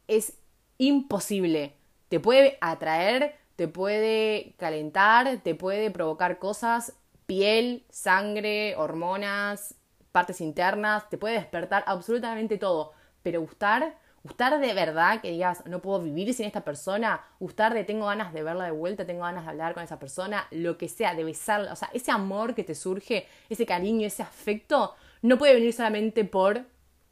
Es 0.07 0.35
imposible. 0.79 1.75
Te 2.09 2.21
puede 2.21 2.59
atraer, 2.61 3.37
te 3.57 3.69
puede 3.69 4.55
calentar, 4.59 5.41
te 5.43 5.55
puede 5.55 5.91
provocar 5.91 6.39
cosas, 6.39 6.95
piel, 7.27 7.85
sangre, 7.91 8.75
hormonas, 8.77 9.75
partes 10.13 10.41
internas, 10.41 11.09
te 11.09 11.19
puede 11.19 11.35
despertar 11.35 11.85
absolutamente 11.87 12.59
todo, 12.59 12.93
pero 13.23 13.41
gustar, 13.41 13.97
gustar 14.23 14.61
de 14.61 14.75
verdad, 14.75 15.21
que 15.21 15.31
digas, 15.31 15.65
no 15.67 15.81
puedo 15.81 16.01
vivir 16.03 16.33
sin 16.35 16.47
esta 16.47 16.65
persona, 16.65 17.25
gustar 17.39 17.75
de 17.75 17.85
tengo 17.85 18.07
ganas 18.07 18.33
de 18.33 18.43
verla 18.43 18.65
de 18.65 18.71
vuelta, 18.71 19.07
tengo 19.07 19.23
ganas 19.23 19.45
de 19.45 19.51
hablar 19.51 19.75
con 19.75 19.83
esa 19.83 19.99
persona, 19.99 20.47
lo 20.51 20.77
que 20.77 20.89
sea, 20.89 21.15
de 21.15 21.25
besarla, 21.25 21.73
o 21.73 21.77
sea, 21.77 21.91
ese 21.93 22.11
amor 22.11 22.55
que 22.55 22.65
te 22.65 22.75
surge, 22.75 23.27
ese 23.49 23.67
cariño, 23.67 24.07
ese 24.07 24.23
afecto, 24.23 24.95
no 25.23 25.39
puede 25.39 25.55
venir 25.55 25.73
solamente 25.73 26.25
por 26.25 26.65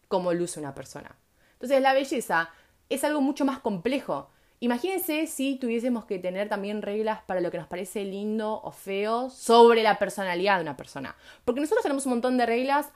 cómo 0.09 0.33
luce 0.33 0.61
una 0.61 0.75
persona. 0.75 1.15
Entonces 1.53 1.81
la 1.83 1.93
belleza 1.93 2.51
es 2.89 3.05
algo 3.05 3.21
mucho 3.21 3.45
más 3.45 3.59
complejo. 3.59 4.31
Imagínense 4.61 5.27
si 5.29 5.57
tuviésemos 5.57 6.05
que 6.05 6.19
tener 6.19 6.49
también 6.49 6.83
reglas 6.83 7.21
para 7.23 7.41
lo 7.41 7.51
que 7.51 7.59
nos 7.59 7.69
parece 7.69 8.05
lindo 8.05 8.61
o 8.63 8.73
feo 8.73 9.31
sobre 9.31 9.83
la 9.83 9.99
personalidad 9.99 10.57
de 10.57 10.63
una 10.63 10.77
persona. 10.77 11.15
Porque 11.45 11.61
nosotros 11.61 11.83
tenemos 11.83 12.07
un 12.07 12.11
montón 12.11 12.37
de 12.37 12.47
reglas 12.47 12.89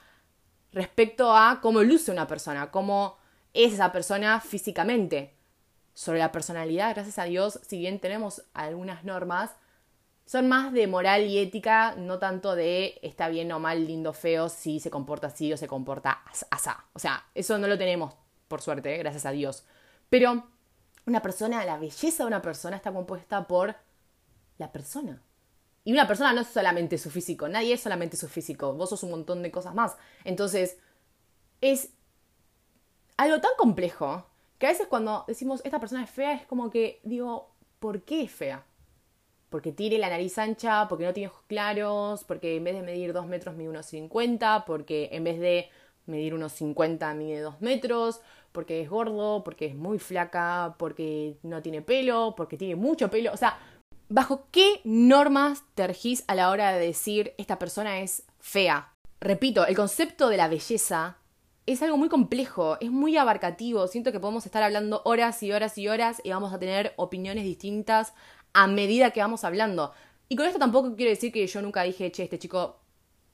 respecto 0.73 1.37
a 1.37 1.61
cómo 1.61 1.83
luce 1.83 2.11
una 2.11 2.27
persona, 2.27 2.71
cómo 2.71 3.17
es 3.55 3.75
esa 3.75 3.93
persona 3.93 4.41
físicamente. 4.41 5.35
Sobre 5.95 6.19
la 6.19 6.33
personalidad, 6.33 6.95
gracias 6.95 7.19
a 7.19 7.25
Dios, 7.25 7.61
si 7.63 7.79
bien 7.79 8.01
tenemos 8.01 8.43
algunas 8.55 9.05
normas, 9.05 9.51
son 10.25 10.49
más 10.49 10.73
de 10.73 10.87
moral 10.87 11.27
y 11.27 11.39
ética, 11.39 11.95
no 11.99 12.19
tanto 12.19 12.55
de 12.55 12.99
está 13.03 13.29
bien 13.29 13.53
o 13.53 13.59
mal, 13.59 13.87
lindo, 13.87 14.15
feo, 14.15 14.49
si 14.49 14.81
se 14.81 14.91
comporta 14.91 15.27
así 15.27 15.53
o 15.53 15.57
se 15.57 15.69
comporta 15.69 16.23
asá. 16.51 16.87
O 16.95 16.99
sea, 16.99 17.27
eso 17.35 17.59
no 17.59 17.69
lo 17.69 17.77
tenemos, 17.77 18.15
por 18.49 18.63
suerte, 18.63 18.97
gracias 18.97 19.27
a 19.27 19.33
Dios. 19.33 19.67
Pero 20.09 20.45
una 21.07 21.23
persona, 21.23 21.65
la 21.65 21.79
belleza 21.79 22.25
de 22.25 22.29
una 22.29 22.43
persona 22.43 22.77
está 22.77 22.93
compuesta 22.93 23.47
por 23.47 23.75
la 24.59 24.73
persona. 24.73 25.23
Y 25.85 25.93
una 25.93 26.07
persona 26.07 26.33
no 26.33 26.43
es 26.43 26.49
solamente 26.49 26.97
su 26.97 27.11
físico, 27.11 27.49
nadie 27.49 27.75
es 27.75 27.81
solamente 27.81 28.17
su 28.17 28.29
físico, 28.29 28.73
vos 28.75 28.91
sos 28.91 29.03
un 29.03 29.11
montón 29.11 29.43
de 29.43 29.51
cosas 29.51 29.75
más. 29.75 29.97
Entonces, 30.25 30.79
es 31.61 31.91
algo 33.17 33.41
tan 33.41 33.53
complejo 33.57 34.27
que 34.59 34.67
a 34.67 34.71
veces 34.71 34.87
cuando 34.87 35.25
decimos 35.27 35.61
esta 35.65 35.81
persona 35.81 36.05
es 36.05 36.11
fea 36.11 36.35
es 36.35 36.47
como 36.47 36.71
que 36.71 37.01
digo, 37.03 37.51
¿por 37.81 38.03
qué 38.03 38.23
es 38.23 38.31
fea? 38.31 38.65
Porque 39.49 39.73
tiene 39.73 39.99
la 39.99 40.09
nariz 40.09 40.39
ancha, 40.39 40.87
porque 40.89 41.05
no 41.05 41.13
tiene 41.13 41.29
ojos 41.29 41.43
claros, 41.49 42.25
porque 42.25 42.57
en 42.57 42.65
vez 42.65 42.77
de 42.77 42.83
medir 42.83 43.13
2 43.13 43.27
metros 43.27 43.57
mide 43.57 43.69
unos 43.69 43.87
50, 43.87 44.65
porque 44.65 45.09
en 45.13 45.25
vez 45.25 45.41
de 45.41 45.69
medir 46.07 46.33
unos 46.33 46.53
50 46.53 47.13
mide 47.15 47.41
2 47.41 47.61
metros, 47.61 48.21
porque 48.53 48.83
es 48.83 48.91
gordo, 48.91 49.43
porque 49.45 49.67
es 49.67 49.75
muy 49.75 49.99
flaca, 49.99 50.77
porque 50.79 51.37
no 51.43 51.63
tiene 51.63 51.83
pelo, 51.83 52.35
porque 52.37 52.57
tiene 52.57 52.77
mucho 52.77 53.11
pelo. 53.11 53.33
O 53.33 53.37
sea, 53.37 53.59
¿bajo 54.09 54.47
qué 54.51 54.81
normas 54.85 55.65
te 55.75 55.87
regís 55.87 56.25
a 56.29 56.35
la 56.35 56.51
hora 56.51 56.73
de 56.73 56.87
decir 56.87 57.35
esta 57.39 57.59
persona 57.59 58.01
es 58.01 58.25
fea? 58.39 58.93
Repito, 59.21 59.67
el 59.67 59.77
concepto 59.77 60.29
de 60.29 60.37
la 60.37 60.49
belleza 60.49 61.19
es 61.67 61.83
algo 61.83 61.97
muy 61.97 62.09
complejo, 62.09 62.77
es 62.81 62.91
muy 62.91 63.17
abarcativo. 63.17 63.87
Siento 63.87 64.13
que 64.13 64.21
podemos 64.21 64.45
estar 64.47 64.63
hablando 64.63 65.03
horas 65.05 65.43
y 65.43 65.53
horas 65.53 65.79
y 65.79 65.89
horas 65.89 66.21
y 66.25 66.31
vamos 66.31 66.53
a 66.53 66.59
tener 66.59 66.93
opiniones 66.97 67.45
distintas 67.45 68.15
a 68.53 68.67
medida 68.67 69.13
que 69.13 69.21
vamos 69.21 69.45
hablando. 69.45 69.93
Y 70.29 70.37
con 70.37 70.47
esto 70.47 70.59
tampoco 70.59 70.95
quiero 70.97 71.11
decir 71.11 71.33
que 71.33 71.47
yo 71.47 71.63
nunca 71.63 71.83
dije, 71.83 72.11
che, 72.11 72.25
este 72.25 72.39
chico 72.39 72.81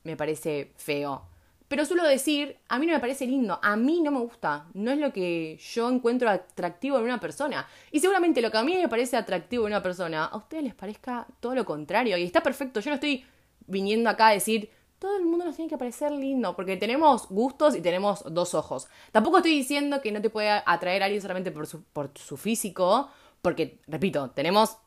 me 0.04 0.16
parece 0.16 0.72
feo. 0.76 1.22
Pero 1.68 1.85
suelo 1.85 2.04
decir, 2.04 2.57
a 2.68 2.78
mí 2.78 2.87
no 2.87 2.94
me 2.94 3.00
parece 3.00 3.26
lindo, 3.26 3.59
a 3.62 3.76
mí 3.76 4.00
no 4.00 4.11
me 4.11 4.20
gusta, 4.20 4.66
no 4.72 4.90
es 4.90 4.98
lo 4.98 5.12
que 5.12 5.59
yo 5.59 5.90
encuentro 5.90 6.31
atractivo 6.31 6.96
en 6.96 7.04
una 7.04 7.20
persona. 7.20 7.68
Y 7.92 8.00
seguramente 8.00 8.40
lo 8.40 8.50
que 8.50 8.57
a 8.57 8.64
mí 8.64 8.74
me 8.74 8.88
parece 8.88 9.18
atractivo 9.18 9.66
en 9.66 9.74
una 9.74 9.83
persona, 9.83 10.24
a 10.24 10.37
ustedes 10.38 10.64
les 10.64 10.74
parezca 10.74 11.26
todo 11.40 11.54
lo 11.54 11.66
contrario. 11.66 12.16
Y 12.16 12.24
está 12.24 12.42
perfecto, 12.42 12.81
yo 12.81 12.90
no 12.90 12.94
estoy 12.94 13.24
viniendo 13.66 14.09
acá 14.09 14.28
a 14.28 14.33
decir, 14.33 14.70
todo 14.98 15.16
el 15.18 15.26
mundo 15.26 15.44
nos 15.44 15.57
tiene 15.57 15.68
que 15.68 15.76
parecer 15.78 16.11
lindo, 16.11 16.57
porque 16.57 16.76
tenemos 16.76 17.28
gustos 17.28 17.76
y 17.76 17.83
tenemos 17.83 18.24
dos 18.33 18.54
ojos. 18.54 18.88
Tampoco 19.12 19.37
estoy 19.37 19.52
diciendo 19.52 20.00
que 20.00 20.11
no 20.11 20.22
te 20.22 20.31
puede 20.31 20.62
atraer 20.64 21.02
a 21.02 21.04
alguien 21.04 21.20
solamente 21.20 21.52
por 21.52 21.66
su 21.66 22.37
físico, 22.38 23.11
porque, 23.42 23.78
repito, 23.87 24.31
tenemos 24.31 24.78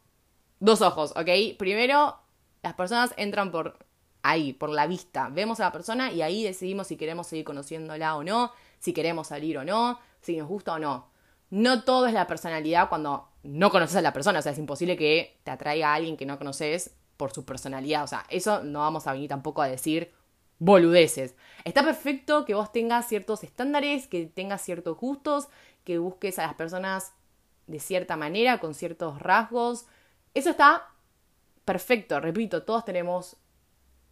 dos 0.59 0.81
ojos, 0.81 1.11
¿ok? 1.11 1.57
Primero, 1.57 2.17
las 2.63 2.73
personas 2.73 3.13
entran 3.17 3.51
por 3.51 3.77
ahí, 4.23 4.53
por 4.53 4.69
la 4.69 4.87
vista. 4.87 5.29
Vemos 5.29 5.59
a 5.59 5.63
la 5.65 5.71
persona 5.71 6.11
y 6.11 6.21
ahí 6.21 6.43
decidimos 6.43 6.87
si 6.87 6.97
queremos 6.97 7.27
seguir 7.27 7.45
conociéndola 7.45 8.15
o 8.15 8.23
no, 8.23 8.51
si 8.79 8.93
queremos 8.93 9.27
salir 9.27 9.57
o 9.57 9.65
no, 9.65 9.99
si 10.21 10.37
nos 10.37 10.47
gusta 10.47 10.73
o 10.73 10.79
no. 10.79 11.09
no 11.49 11.83
todo 11.83 12.07
es 12.07 12.13
la 12.13 12.27
personalidad 12.27 12.89
cuando 12.89 13.29
no 13.43 13.71
conoces 13.71 13.95
a 13.97 14.01
la 14.01 14.13
persona. 14.13 14.39
O 14.39 14.41
sea, 14.41 14.51
es 14.51 14.57
imposible 14.57 14.97
que 14.97 15.39
te 15.43 15.51
atraiga 15.51 15.91
a 15.91 15.95
alguien 15.95 16.17
que 16.17 16.25
no 16.25 16.37
conoces 16.37 16.95
por 17.17 17.31
su 17.31 17.45
personalidad. 17.45 18.03
O 18.03 18.07
sea, 18.07 18.25
eso 18.29 18.63
no 18.63 18.79
vamos 18.79 19.07
a 19.07 19.13
venir 19.13 19.29
tampoco 19.29 19.61
a 19.61 19.67
decir 19.67 20.11
boludeces. 20.59 21.35
Está 21.65 21.83
perfecto 21.83 22.45
que 22.45 22.53
vos 22.53 22.71
tengas 22.71 23.07
ciertos 23.07 23.43
estándares, 23.43 24.07
que 24.07 24.27
tengas 24.27 24.61
ciertos 24.61 24.97
gustos, 24.97 25.47
que 25.83 25.97
busques 25.97 26.37
a 26.39 26.43
las 26.43 26.53
personas 26.53 27.13
de 27.67 27.79
cierta 27.79 28.15
manera, 28.15 28.59
con 28.59 28.75
ciertos 28.75 29.19
rasgos. 29.19 29.85
Eso 30.33 30.51
está 30.51 30.87
perfecto, 31.65 32.19
repito, 32.19 32.63
todos 32.63 32.85
tenemos 32.85 33.37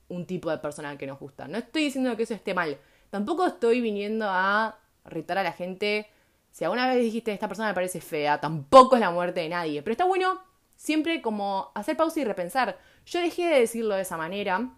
un 0.10 0.26
tipo 0.26 0.50
de 0.50 0.58
persona 0.58 0.98
que 0.98 1.08
nos 1.08 1.20
gusta. 1.20 1.48
No 1.48 1.58
estoy 1.58 1.86
diciendo 1.86 2.16
que 2.18 2.24
eso 2.24 2.34
esté 2.34 2.54
mal. 2.54 2.78
Tampoco 3.10 3.46
estoy 3.46 3.82
viniendo 3.82 4.26
a 4.28 4.78
retar 5.06 5.38
a 5.38 5.44
la 5.44 5.54
gente. 5.54 6.08
Si 6.52 6.64
alguna 6.64 6.88
vez 6.88 7.02
dijiste 7.02 7.32
esta 7.32 7.48
persona 7.48 7.70
me 7.70 7.74
parece 7.74 8.02
fea, 8.02 8.40
tampoco 8.40 8.96
es 8.96 9.02
la 9.02 9.12
muerte 9.12 9.40
de 9.40 9.50
nadie. 9.50 9.82
Pero 9.82 9.92
está 9.94 10.06
bueno 10.06 10.42
siempre 10.76 11.22
como 11.22 11.72
hacer 11.76 11.98
pausa 11.98 12.20
y 12.20 12.24
repensar. 12.24 12.78
Yo 13.06 13.20
dejé 13.20 13.48
de 13.48 13.60
decirlo 13.60 13.96
de 13.96 14.02
esa 14.02 14.18
manera 14.18 14.72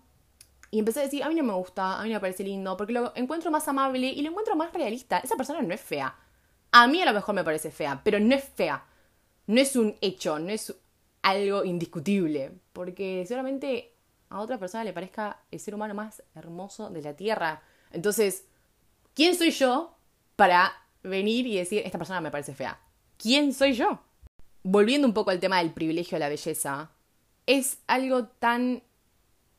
y 0.71 0.79
empecé 0.79 1.01
a 1.01 1.03
decir, 1.03 1.23
a 1.23 1.29
mí 1.29 1.35
no 1.35 1.43
me 1.43 1.53
gusta, 1.53 1.99
a 1.99 2.03
mí 2.03 2.09
no 2.09 2.15
me 2.15 2.21
parece 2.21 2.43
lindo, 2.43 2.77
porque 2.77 2.93
lo 2.93 3.11
encuentro 3.15 3.51
más 3.51 3.67
amable 3.67 4.07
y 4.07 4.21
lo 4.21 4.29
encuentro 4.29 4.55
más 4.55 4.73
realista. 4.73 5.19
Esa 5.19 5.35
persona 5.35 5.61
no 5.61 5.73
es 5.73 5.81
fea. 5.81 6.15
A 6.71 6.87
mí 6.87 7.01
a 7.01 7.05
lo 7.05 7.13
mejor 7.13 7.35
me 7.35 7.43
parece 7.43 7.71
fea, 7.71 8.01
pero 8.03 8.19
no 8.19 8.33
es 8.33 8.43
fea. 8.43 8.85
No 9.47 9.59
es 9.59 9.75
un 9.75 9.95
hecho, 9.99 10.39
no 10.39 10.49
es 10.49 10.73
algo 11.21 11.65
indiscutible. 11.65 12.53
Porque 12.71 13.25
seguramente 13.27 13.90
a 14.31 14.39
otra 14.39 14.57
persona 14.57 14.83
le 14.83 14.93
parezca 14.93 15.41
el 15.51 15.59
ser 15.59 15.75
humano 15.75 15.93
más 15.93 16.23
hermoso 16.35 16.89
de 16.89 17.01
la 17.01 17.13
Tierra. 17.15 17.61
Entonces, 17.91 18.45
¿quién 19.13 19.35
soy 19.35 19.51
yo 19.51 19.95
para 20.37 20.71
venir 21.03 21.45
y 21.45 21.57
decir, 21.57 21.83
esta 21.85 21.97
persona 21.97 22.21
me 22.21 22.31
parece 22.31 22.55
fea? 22.55 22.79
¿Quién 23.17 23.53
soy 23.53 23.73
yo? 23.73 23.99
Volviendo 24.63 25.05
un 25.05 25.13
poco 25.13 25.31
al 25.31 25.39
tema 25.39 25.57
del 25.57 25.73
privilegio 25.73 26.15
de 26.15 26.21
la 26.21 26.29
belleza, 26.29 26.91
es 27.45 27.79
algo 27.87 28.27
tan 28.27 28.83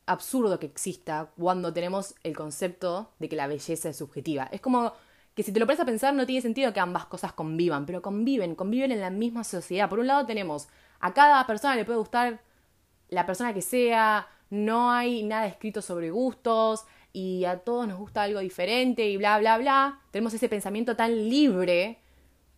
absurdo 0.06 0.58
que 0.58 0.66
exista 0.66 1.30
cuando 1.36 1.72
tenemos 1.72 2.14
el 2.22 2.34
concepto 2.34 3.12
de 3.18 3.28
que 3.28 3.36
la 3.36 3.46
belleza 3.46 3.90
es 3.90 3.98
subjetiva. 3.98 4.48
Es 4.52 4.62
como 4.62 4.94
que 5.34 5.42
si 5.42 5.52
te 5.52 5.60
lo 5.60 5.66
pones 5.66 5.80
a 5.80 5.84
pensar 5.84 6.14
no 6.14 6.24
tiene 6.24 6.40
sentido 6.40 6.72
que 6.72 6.80
ambas 6.80 7.04
cosas 7.06 7.34
convivan, 7.34 7.84
pero 7.84 8.00
conviven, 8.00 8.54
conviven 8.54 8.90
en 8.90 9.00
la 9.00 9.10
misma 9.10 9.44
sociedad. 9.44 9.90
Por 9.90 9.98
un 9.98 10.06
lado 10.06 10.24
tenemos 10.24 10.68
a 11.00 11.12
cada 11.12 11.46
persona 11.46 11.76
le 11.76 11.84
puede 11.84 11.98
gustar 11.98 12.40
la 13.08 13.26
persona 13.26 13.52
que 13.52 13.60
sea, 13.60 14.26
no 14.52 14.90
hay 14.90 15.22
nada 15.22 15.46
escrito 15.46 15.80
sobre 15.80 16.10
gustos 16.10 16.84
y 17.10 17.46
a 17.46 17.60
todos 17.60 17.88
nos 17.88 17.98
gusta 17.98 18.24
algo 18.24 18.40
diferente 18.40 19.08
y 19.08 19.16
bla, 19.16 19.38
bla, 19.38 19.56
bla. 19.56 20.00
Tenemos 20.10 20.34
ese 20.34 20.46
pensamiento 20.50 20.94
tan 20.94 21.30
libre, 21.30 22.00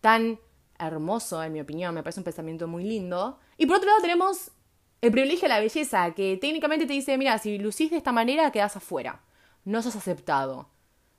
tan 0.01 0.37
hermoso, 0.77 1.41
en 1.41 1.53
mi 1.53 1.61
opinión, 1.61 1.95
me 1.95 2.03
parece 2.03 2.19
un 2.19 2.25
pensamiento 2.25 2.67
muy 2.67 2.83
lindo. 2.83 3.39
Y 3.57 3.65
por 3.65 3.77
otro 3.77 3.87
lado 3.87 4.01
tenemos 4.01 4.51
el 4.99 5.09
privilegio 5.09 5.43
de 5.43 5.53
la 5.53 5.61
belleza, 5.61 6.13
que 6.13 6.35
técnicamente 6.35 6.85
te 6.85 6.91
dice, 6.91 7.17
mira, 7.17 7.37
si 7.37 7.57
lucís 7.57 7.91
de 7.91 7.97
esta 7.97 8.11
manera, 8.11 8.51
quedas 8.51 8.75
afuera. 8.75 9.21
No 9.63 9.81
sos 9.81 9.95
aceptado. 9.95 10.67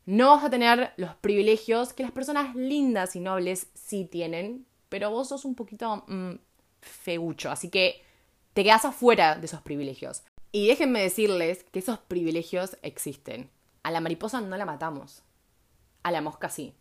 No 0.04 0.36
vas 0.36 0.44
a 0.44 0.50
tener 0.50 0.92
los 0.98 1.14
privilegios 1.14 1.94
que 1.94 2.02
las 2.02 2.12
personas 2.12 2.54
lindas 2.54 3.16
y 3.16 3.20
nobles 3.20 3.68
sí 3.72 4.04
tienen, 4.04 4.66
pero 4.90 5.10
vos 5.10 5.28
sos 5.28 5.46
un 5.46 5.54
poquito 5.54 6.04
mm, 6.06 6.32
feucho, 6.82 7.50
así 7.50 7.70
que 7.70 8.02
te 8.52 8.62
quedas 8.62 8.84
afuera 8.84 9.36
de 9.36 9.46
esos 9.46 9.62
privilegios. 9.62 10.22
Y 10.56 10.68
déjenme 10.68 11.02
decirles 11.02 11.64
que 11.64 11.80
esos 11.80 11.98
privilegios 11.98 12.78
existen. 12.80 13.50
A 13.82 13.90
la 13.90 14.00
mariposa 14.00 14.40
no 14.40 14.56
la 14.56 14.64
matamos. 14.64 15.22
A 16.02 16.10
la 16.10 16.22
mosca 16.22 16.48
sí. 16.48 16.74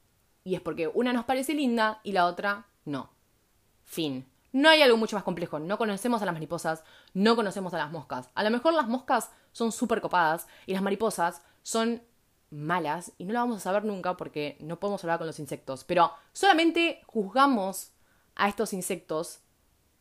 Y 0.46 0.56
es 0.56 0.62
porque 0.62 0.88
una 0.88 1.12
nos 1.12 1.26
parece 1.26 1.54
linda 1.54 2.00
y 2.02 2.14
la 2.14 2.28
otra 2.28 2.68
no. 2.86 3.10
Fin. 3.84 4.26
No 4.54 4.70
hay 4.70 4.82
algo 4.82 4.96
mucho 4.96 5.18
más 5.18 5.26
complejo. 5.26 5.60
No 5.60 5.78
conocemos 5.78 6.22
a 6.22 6.26
las 6.26 6.34
mariposas, 6.34 6.86
no 7.14 7.36
conocemos 7.36 7.74
a 7.74 7.78
las 7.78 7.92
moscas. 7.92 8.30
A 8.34 8.46
lo 8.46 8.50
mejor 8.50 8.74
las 8.74 8.88
moscas 8.88 9.30
son 9.52 9.74
súper 9.74 10.00
copadas 10.00 10.48
y 10.68 10.72
las 10.72 10.82
mariposas 10.82 11.42
son 11.62 12.02
malas 12.52 13.12
y 13.18 13.26
no 13.26 13.34
lo 13.34 13.40
vamos 13.40 13.58
a 13.58 13.60
saber 13.60 13.84
nunca 13.84 14.16
porque 14.16 14.56
no 14.62 14.80
podemos 14.80 15.04
hablar 15.04 15.18
con 15.18 15.28
los 15.28 15.40
insectos. 15.40 15.84
Pero 15.84 16.14
solamente 16.32 17.02
juzgamos 17.08 17.92
a 18.36 18.48
estos 18.48 18.72
insectos 18.72 19.42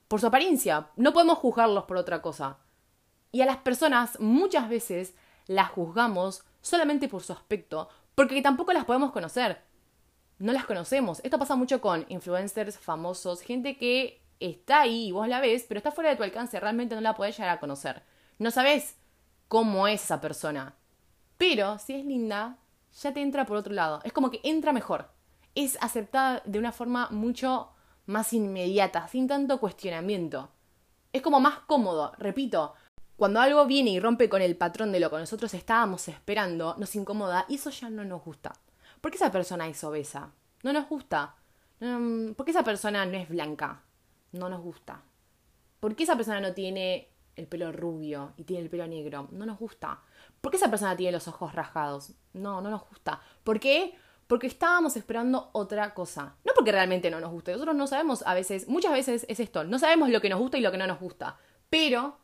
por 0.06 0.20
su 0.20 0.28
apariencia. 0.28 0.90
No 0.94 1.12
podemos 1.12 1.38
juzgarlos 1.38 1.86
por 1.86 1.96
otra 1.96 2.22
cosa. 2.22 2.58
Y 3.34 3.42
a 3.42 3.46
las 3.46 3.56
personas 3.56 4.20
muchas 4.20 4.68
veces 4.68 5.12
las 5.48 5.68
juzgamos 5.70 6.44
solamente 6.60 7.08
por 7.08 7.24
su 7.24 7.32
aspecto 7.32 7.88
porque 8.14 8.40
tampoco 8.42 8.72
las 8.72 8.84
podemos 8.84 9.10
conocer. 9.10 9.60
No 10.38 10.52
las 10.52 10.66
conocemos. 10.66 11.18
Esto 11.24 11.36
pasa 11.36 11.56
mucho 11.56 11.80
con 11.80 12.06
influencers 12.08 12.78
famosos, 12.78 13.40
gente 13.40 13.76
que 13.76 14.22
está 14.38 14.82
ahí 14.82 15.08
y 15.08 15.10
vos 15.10 15.26
la 15.26 15.40
ves, 15.40 15.64
pero 15.66 15.78
está 15.78 15.90
fuera 15.90 16.10
de 16.10 16.16
tu 16.16 16.22
alcance, 16.22 16.60
realmente 16.60 16.94
no 16.94 17.00
la 17.00 17.16
podés 17.16 17.36
llegar 17.36 17.56
a 17.56 17.58
conocer. 17.58 18.04
No 18.38 18.52
sabés 18.52 18.98
cómo 19.48 19.88
es 19.88 20.04
esa 20.04 20.20
persona. 20.20 20.76
Pero 21.36 21.78
si 21.80 21.94
es 21.94 22.04
linda, 22.04 22.58
ya 23.02 23.12
te 23.12 23.20
entra 23.20 23.46
por 23.46 23.56
otro 23.56 23.74
lado. 23.74 23.98
Es 24.04 24.12
como 24.12 24.30
que 24.30 24.38
entra 24.44 24.72
mejor. 24.72 25.10
Es 25.56 25.76
aceptada 25.80 26.40
de 26.44 26.60
una 26.60 26.70
forma 26.70 27.08
mucho 27.10 27.70
más 28.06 28.32
inmediata, 28.32 29.08
sin 29.08 29.26
tanto 29.26 29.58
cuestionamiento. 29.58 30.50
Es 31.12 31.20
como 31.20 31.40
más 31.40 31.58
cómodo, 31.66 32.12
repito. 32.18 32.74
Cuando 33.16 33.40
algo 33.40 33.66
viene 33.66 33.90
y 33.90 34.00
rompe 34.00 34.28
con 34.28 34.42
el 34.42 34.56
patrón 34.56 34.92
de 34.92 35.00
lo 35.00 35.10
que 35.10 35.18
nosotros 35.18 35.54
estábamos 35.54 36.08
esperando, 36.08 36.74
nos 36.78 36.96
incomoda 36.96 37.46
y 37.48 37.56
eso 37.56 37.70
ya 37.70 37.90
no 37.90 38.04
nos 38.04 38.24
gusta. 38.24 38.52
¿Por 39.00 39.10
qué 39.10 39.16
esa 39.16 39.30
persona 39.30 39.68
es 39.68 39.82
obesa? 39.84 40.32
No 40.62 40.72
nos 40.72 40.88
gusta. 40.88 41.36
Mm, 41.80 42.32
¿Por 42.32 42.44
qué 42.44 42.50
esa 42.50 42.64
persona 42.64 43.06
no 43.06 43.16
es 43.16 43.28
blanca? 43.28 43.82
no 44.34 44.48
nos 44.48 44.60
gusta. 44.60 45.02
¿Por 45.80 45.94
qué 45.94 46.04
esa 46.04 46.16
persona 46.16 46.40
no 46.40 46.52
tiene 46.52 47.08
el 47.36 47.46
pelo 47.46 47.72
rubio 47.72 48.32
y 48.36 48.44
tiene 48.44 48.62
el 48.62 48.70
pelo 48.70 48.86
negro? 48.86 49.28
No 49.32 49.46
nos 49.46 49.58
gusta. 49.58 50.00
¿Por 50.40 50.50
qué 50.50 50.56
esa 50.56 50.70
persona 50.70 50.96
tiene 50.96 51.12
los 51.12 51.28
ojos 51.28 51.54
rasgados? 51.54 52.12
No, 52.32 52.60
no 52.60 52.70
nos 52.70 52.88
gusta. 52.88 53.20
¿Por 53.42 53.60
qué? 53.60 53.94
Porque 54.26 54.46
estábamos 54.46 54.96
esperando 54.96 55.50
otra 55.52 55.94
cosa. 55.94 56.36
No 56.44 56.52
porque 56.54 56.72
realmente 56.72 57.10
no 57.10 57.20
nos 57.20 57.30
guste. 57.30 57.52
Nosotros 57.52 57.76
no 57.76 57.86
sabemos 57.86 58.22
a 58.26 58.34
veces, 58.34 58.68
muchas 58.68 58.92
veces 58.92 59.26
es 59.28 59.40
esto, 59.40 59.64
no 59.64 59.78
sabemos 59.78 60.08
lo 60.08 60.20
que 60.20 60.28
nos 60.28 60.40
gusta 60.40 60.58
y 60.58 60.62
lo 60.62 60.70
que 60.70 60.78
no 60.78 60.86
nos 60.86 61.00
gusta. 61.00 61.38
Pero 61.70 62.18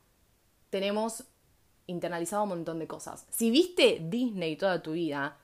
tenemos 0.70 1.24
internalizado 1.86 2.44
un 2.44 2.50
montón 2.50 2.78
de 2.78 2.86
cosas. 2.86 3.26
Si 3.30 3.50
viste 3.50 3.98
Disney 4.02 4.56
toda 4.56 4.82
tu 4.82 4.92
vida, 4.92 5.36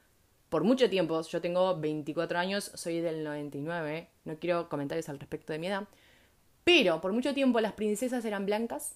por 0.49 0.65
mucho 0.65 0.89
tiempo, 0.89 1.21
yo 1.23 1.41
tengo 1.41 1.79
24 1.79 2.39
años, 2.39 2.71
soy 2.75 3.01
del 3.01 3.25
99, 3.25 4.09
no 4.25 4.39
quiero 4.39 4.69
comentarios 4.69 5.09
al 5.09 5.19
respecto 5.19 5.53
de 5.53 5.59
mi 5.59 5.67
edad, 5.67 5.89
pero 6.65 7.01
por 7.01 7.13
mucho 7.13 7.35
tiempo 7.35 7.61
las 7.61 7.73
princesas 7.73 8.25
eran 8.25 8.47
blancas, 8.47 8.95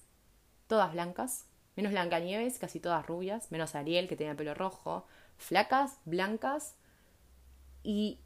todas 0.68 0.92
blancas, 0.92 1.46
menos 1.76 1.92
Blancanieves, 1.92 2.58
casi 2.58 2.80
todas 2.80 3.06
rubias, 3.06 3.50
menos 3.50 3.74
Ariel 3.74 4.08
que 4.08 4.16
tenía 4.16 4.36
pelo 4.36 4.54
rojo, 4.54 5.06
flacas, 5.38 5.98
blancas 6.04 6.74
y 7.82 8.18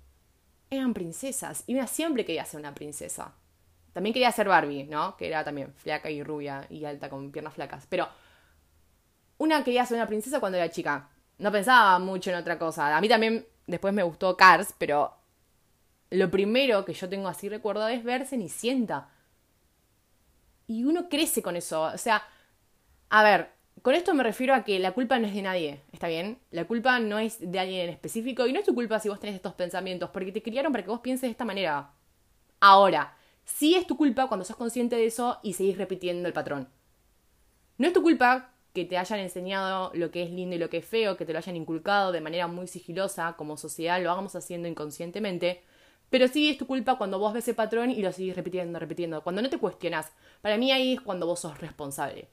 eran 0.70 0.94
princesas. 0.94 1.64
Y 1.66 1.74
una 1.74 1.86
siempre 1.86 2.24
quería 2.24 2.44
ser 2.44 2.60
una 2.60 2.74
princesa. 2.74 3.34
También 3.94 4.12
quería 4.12 4.30
ser 4.32 4.48
Barbie, 4.48 4.84
¿no? 4.84 5.16
Que 5.16 5.28
era 5.28 5.44
también 5.44 5.72
flaca 5.72 6.10
y 6.10 6.22
rubia 6.22 6.66
y 6.68 6.84
alta 6.84 7.08
con 7.08 7.30
piernas 7.30 7.54
flacas. 7.54 7.86
Pero 7.88 8.08
una 9.38 9.64
quería 9.64 9.86
ser 9.86 9.96
una 9.96 10.06
princesa 10.06 10.40
cuando 10.40 10.58
era 10.58 10.68
chica. 10.68 11.08
No 11.38 11.50
pensaba 11.50 11.98
mucho 12.00 12.30
en 12.30 12.36
otra 12.36 12.58
cosa. 12.58 12.94
A 12.94 13.00
mí 13.00 13.08
también 13.08 13.46
después 13.66 13.94
me 13.94 14.02
gustó 14.02 14.36
Cars, 14.36 14.74
pero 14.76 15.14
lo 16.10 16.30
primero 16.30 16.84
que 16.84 16.92
yo 16.92 17.08
tengo 17.08 17.28
así 17.28 17.48
recuerdo 17.48 17.88
es 17.88 18.04
ver 18.04 18.26
Cenicienta 18.26 19.08
y 20.66 20.84
uno 20.84 21.08
crece 21.08 21.40
con 21.42 21.56
eso. 21.56 21.82
O 21.82 21.98
sea, 21.98 22.22
a 23.10 23.22
ver, 23.22 23.50
con 23.82 23.94
esto 23.94 24.14
me 24.14 24.22
refiero 24.22 24.54
a 24.54 24.64
que 24.64 24.78
la 24.78 24.92
culpa 24.92 25.18
no 25.18 25.26
es 25.26 25.34
de 25.34 25.42
nadie, 25.42 25.82
¿está 25.92 26.08
bien? 26.08 26.38
La 26.50 26.64
culpa 26.64 26.98
no 27.00 27.18
es 27.18 27.38
de 27.40 27.58
alguien 27.58 27.82
en 27.82 27.90
específico 27.90 28.46
y 28.46 28.52
no 28.52 28.60
es 28.60 28.66
tu 28.66 28.74
culpa 28.74 28.98
si 28.98 29.08
vos 29.08 29.20
tenés 29.20 29.36
estos 29.36 29.54
pensamientos, 29.54 30.10
porque 30.10 30.32
te 30.32 30.42
criaron 30.42 30.72
para 30.72 30.84
que 30.84 30.90
vos 30.90 31.00
pienses 31.00 31.22
de 31.22 31.30
esta 31.30 31.44
manera. 31.44 31.90
Ahora, 32.60 33.16
sí 33.44 33.74
es 33.74 33.86
tu 33.86 33.96
culpa 33.96 34.28
cuando 34.28 34.44
sos 34.44 34.56
consciente 34.56 34.96
de 34.96 35.06
eso 35.06 35.38
y 35.42 35.54
seguís 35.54 35.78
repitiendo 35.78 36.28
el 36.28 36.34
patrón. 36.34 36.68
No 37.78 37.86
es 37.86 37.92
tu 37.92 38.02
culpa 38.02 38.52
que 38.72 38.84
te 38.84 38.98
hayan 38.98 39.20
enseñado 39.20 39.92
lo 39.94 40.10
que 40.10 40.22
es 40.22 40.30
lindo 40.30 40.56
y 40.56 40.58
lo 40.58 40.68
que 40.68 40.78
es 40.78 40.84
feo, 40.84 41.16
que 41.16 41.24
te 41.24 41.32
lo 41.32 41.38
hayan 41.38 41.56
inculcado 41.56 42.12
de 42.12 42.20
manera 42.20 42.48
muy 42.48 42.66
sigilosa, 42.66 43.34
como 43.36 43.56
sociedad 43.56 44.02
lo 44.02 44.10
hagamos 44.10 44.34
haciendo 44.34 44.68
inconscientemente, 44.68 45.62
pero 46.10 46.28
sí 46.28 46.50
es 46.50 46.58
tu 46.58 46.66
culpa 46.66 46.98
cuando 46.98 47.18
vos 47.18 47.32
ves 47.32 47.44
ese 47.44 47.54
patrón 47.54 47.90
y 47.90 48.02
lo 48.02 48.12
seguís 48.12 48.36
repitiendo, 48.36 48.78
repitiendo. 48.78 49.22
Cuando 49.22 49.42
no 49.42 49.50
te 49.50 49.58
cuestionas. 49.58 50.12
Para 50.42 50.58
mí 50.58 50.70
ahí 50.70 50.94
es 50.94 51.00
cuando 51.00 51.26
vos 51.26 51.40
sos 51.40 51.58
responsable. 51.58 52.28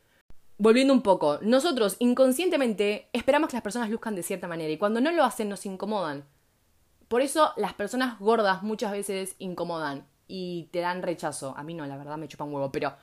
Volviendo 0.57 0.93
un 0.93 1.01
poco, 1.01 1.39
nosotros 1.41 1.95
inconscientemente 1.99 3.09
esperamos 3.13 3.49
que 3.49 3.55
las 3.55 3.63
personas 3.63 3.89
luzcan 3.89 4.15
de 4.15 4.23
cierta 4.23 4.47
manera 4.47 4.71
y 4.71 4.77
cuando 4.77 5.01
no 5.01 5.11
lo 5.11 5.23
hacen 5.23 5.49
nos 5.49 5.65
incomodan. 5.65 6.25
Por 7.07 7.21
eso 7.21 7.53
las 7.57 7.73
personas 7.73 8.19
gordas 8.19 8.61
muchas 8.61 8.91
veces 8.91 9.35
incomodan 9.39 10.05
y 10.33 10.69
te 10.71 10.79
dan 10.79 11.01
rechazo. 11.01 11.53
A 11.57 11.63
mí 11.63 11.73
no, 11.73 11.85
la 11.85 11.97
verdad 11.97 12.17
me 12.17 12.29
chupa 12.29 12.45
un 12.45 12.53
huevo, 12.53 12.71
pero 12.71 12.95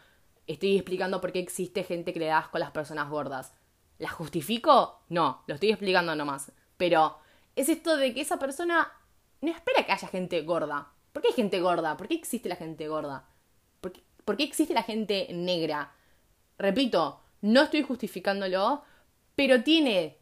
estoy 0.46 0.76
explicando 0.76 1.20
por 1.20 1.30
qué 1.30 1.40
existe 1.40 1.84
gente 1.84 2.14
que 2.14 2.20
le 2.20 2.26
da 2.26 2.38
asco 2.38 2.56
a 2.56 2.60
las 2.60 2.70
personas 2.70 3.10
gordas. 3.10 3.52
¿La 3.98 4.08
justifico? 4.08 5.02
No, 5.10 5.42
lo 5.46 5.54
estoy 5.54 5.68
explicando 5.68 6.14
nomás. 6.14 6.50
Pero 6.78 7.18
es 7.54 7.68
esto 7.68 7.98
de 7.98 8.14
que 8.14 8.22
esa 8.22 8.38
persona 8.38 8.90
no 9.42 9.50
espera 9.50 9.84
que 9.84 9.92
haya 9.92 10.08
gente 10.08 10.40
gorda. 10.40 10.90
¿Por 11.12 11.20
qué 11.20 11.28
hay 11.28 11.34
gente 11.34 11.60
gorda? 11.60 11.98
¿Por 11.98 12.08
qué 12.08 12.14
existe 12.14 12.48
la 12.48 12.56
gente 12.56 12.88
gorda? 12.88 13.28
¿Por 13.82 13.92
qué, 13.92 14.02
por 14.24 14.38
qué 14.38 14.44
existe 14.44 14.72
la 14.72 14.82
gente 14.82 15.28
negra? 15.30 15.92
Repito, 16.56 17.20
no 17.42 17.64
estoy 17.64 17.82
justificándolo, 17.82 18.84
pero 19.34 19.62
tiene 19.62 20.16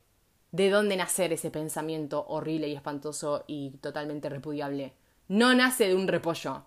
de 0.50 0.70
dónde 0.70 0.96
nacer 0.96 1.32
ese 1.32 1.52
pensamiento 1.52 2.26
horrible 2.26 2.66
y 2.66 2.74
espantoso 2.74 3.44
y 3.46 3.70
totalmente 3.80 4.28
repudiable. 4.28 4.94
No 5.28 5.54
nace 5.54 5.86
de 5.86 5.94
un 5.94 6.08
repollo. 6.08 6.64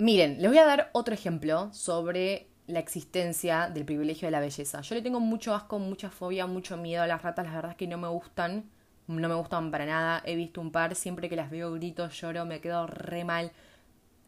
Miren, 0.00 0.40
les 0.40 0.48
voy 0.48 0.58
a 0.58 0.64
dar 0.64 0.90
otro 0.92 1.12
ejemplo 1.12 1.72
sobre 1.72 2.48
la 2.68 2.78
existencia 2.78 3.68
del 3.68 3.84
privilegio 3.84 4.28
de 4.28 4.30
la 4.32 4.38
belleza. 4.38 4.80
Yo 4.80 4.94
le 4.94 5.02
tengo 5.02 5.18
mucho 5.18 5.56
asco, 5.56 5.80
mucha 5.80 6.08
fobia, 6.08 6.46
mucho 6.46 6.76
miedo 6.76 7.02
a 7.02 7.08
las 7.08 7.22
ratas, 7.22 7.46
la 7.46 7.54
verdad 7.54 7.72
es 7.72 7.76
que 7.76 7.88
no 7.88 7.98
me 7.98 8.06
gustan, 8.06 8.70
no 9.08 9.28
me 9.28 9.34
gustan 9.34 9.72
para 9.72 9.86
nada. 9.86 10.22
He 10.24 10.36
visto 10.36 10.60
un 10.60 10.70
par, 10.70 10.94
siempre 10.94 11.28
que 11.28 11.34
las 11.34 11.50
veo 11.50 11.72
grito, 11.72 12.08
lloro, 12.10 12.44
me 12.44 12.60
quedo 12.60 12.86
re 12.86 13.24
mal. 13.24 13.50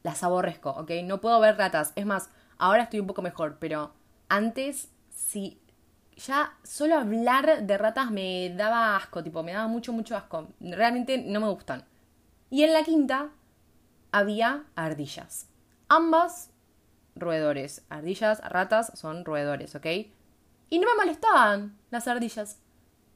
Las 0.02 0.24
aborrezco, 0.24 0.70
¿ok? 0.70 0.90
No 1.04 1.20
puedo 1.20 1.38
ver 1.38 1.56
ratas. 1.56 1.92
Es 1.94 2.04
más, 2.04 2.30
ahora 2.59 2.83
estoy 2.85 2.98
un 2.98 3.06
poco 3.06 3.22
mejor, 3.22 3.59
pero 3.61 3.94
antes 4.28 4.88
sí 5.11 5.61
ya 6.16 6.52
solo 6.64 6.96
hablar 6.96 7.64
de 7.64 7.78
ratas 7.78 8.11
me 8.11 8.52
daba 8.56 8.96
asco, 8.96 9.22
tipo, 9.22 9.44
me 9.44 9.52
daba 9.52 9.68
mucho, 9.68 9.92
mucho 9.92 10.16
asco. 10.16 10.48
Realmente 10.61 11.18
no 11.18 11.38
me 11.40 11.48
gustan. 11.48 11.85
Y 12.50 12.64
en 12.64 12.72
la 12.72 12.83
quinta 12.83 13.30
había 14.11 14.64
ardillas. 14.74 15.49
Ambas 15.90 16.50
roedores. 17.14 17.85
Ardillas, 17.90 18.40
ratas 18.48 18.92
son 18.94 19.26
roedores, 19.26 19.74
¿ok? 19.74 19.87
Y 20.70 20.79
no 20.79 20.87
me 20.87 21.05
molestaban 21.05 21.76
las 21.90 22.09
ardillas. 22.09 22.59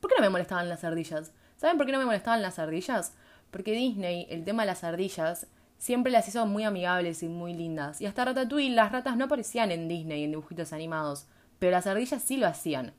¿Por 0.00 0.10
qué 0.10 0.16
no 0.18 0.22
me 0.22 0.30
molestaban 0.30 0.68
las 0.68 0.84
ardillas? 0.84 1.32
¿Saben 1.56 1.78
por 1.78 1.86
qué 1.86 1.92
no 1.92 1.98
me 1.98 2.04
molestaban 2.04 2.42
las 2.42 2.58
ardillas? 2.58 3.14
Porque 3.50 3.72
Disney, 3.72 4.26
el 4.28 4.44
tema 4.44 4.64
de 4.64 4.66
las 4.66 4.84
ardillas, 4.84 5.46
siempre 5.78 6.12
las 6.12 6.28
hizo 6.28 6.44
muy 6.44 6.64
amigables 6.64 7.22
y 7.22 7.28
muy 7.28 7.54
lindas. 7.54 8.02
Y 8.02 8.06
hasta 8.06 8.26
Ratatouille, 8.26 8.74
las 8.74 8.92
ratas 8.92 9.16
no 9.16 9.24
aparecían 9.24 9.70
en 9.70 9.88
Disney, 9.88 10.24
en 10.24 10.32
dibujitos 10.32 10.74
animados 10.74 11.26
pero 11.64 11.72
las 11.72 11.86
ardillas 11.86 12.22
sí 12.22 12.36
lo 12.36 12.46
hacían. 12.46 12.92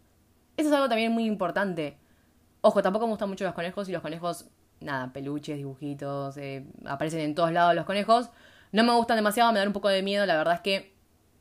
Eso 0.57 0.69
es 0.69 0.73
algo 0.73 0.89
también 0.89 1.11
muy 1.11 1.25
importante. 1.25 1.97
Ojo, 2.61 2.81
tampoco 2.81 3.05
me 3.05 3.11
gustan 3.11 3.29
mucho 3.29 3.45
los 3.45 3.53
conejos 3.53 3.87
y 3.89 3.91
los 3.91 4.01
conejos, 4.01 4.45
nada, 4.79 5.13
peluches, 5.13 5.57
dibujitos, 5.57 6.35
eh, 6.37 6.65
aparecen 6.85 7.19
en 7.19 7.35
todos 7.35 7.51
lados 7.51 7.75
los 7.75 7.85
conejos. 7.85 8.29
No 8.75 8.83
me 8.83 8.91
gustan 8.91 9.15
demasiado, 9.15 9.53
me 9.53 9.59
dan 9.59 9.69
un 9.69 9.73
poco 9.73 9.87
de 9.87 10.03
miedo, 10.03 10.25
la 10.25 10.35
verdad 10.35 10.55
es 10.55 10.59
que 10.59 10.93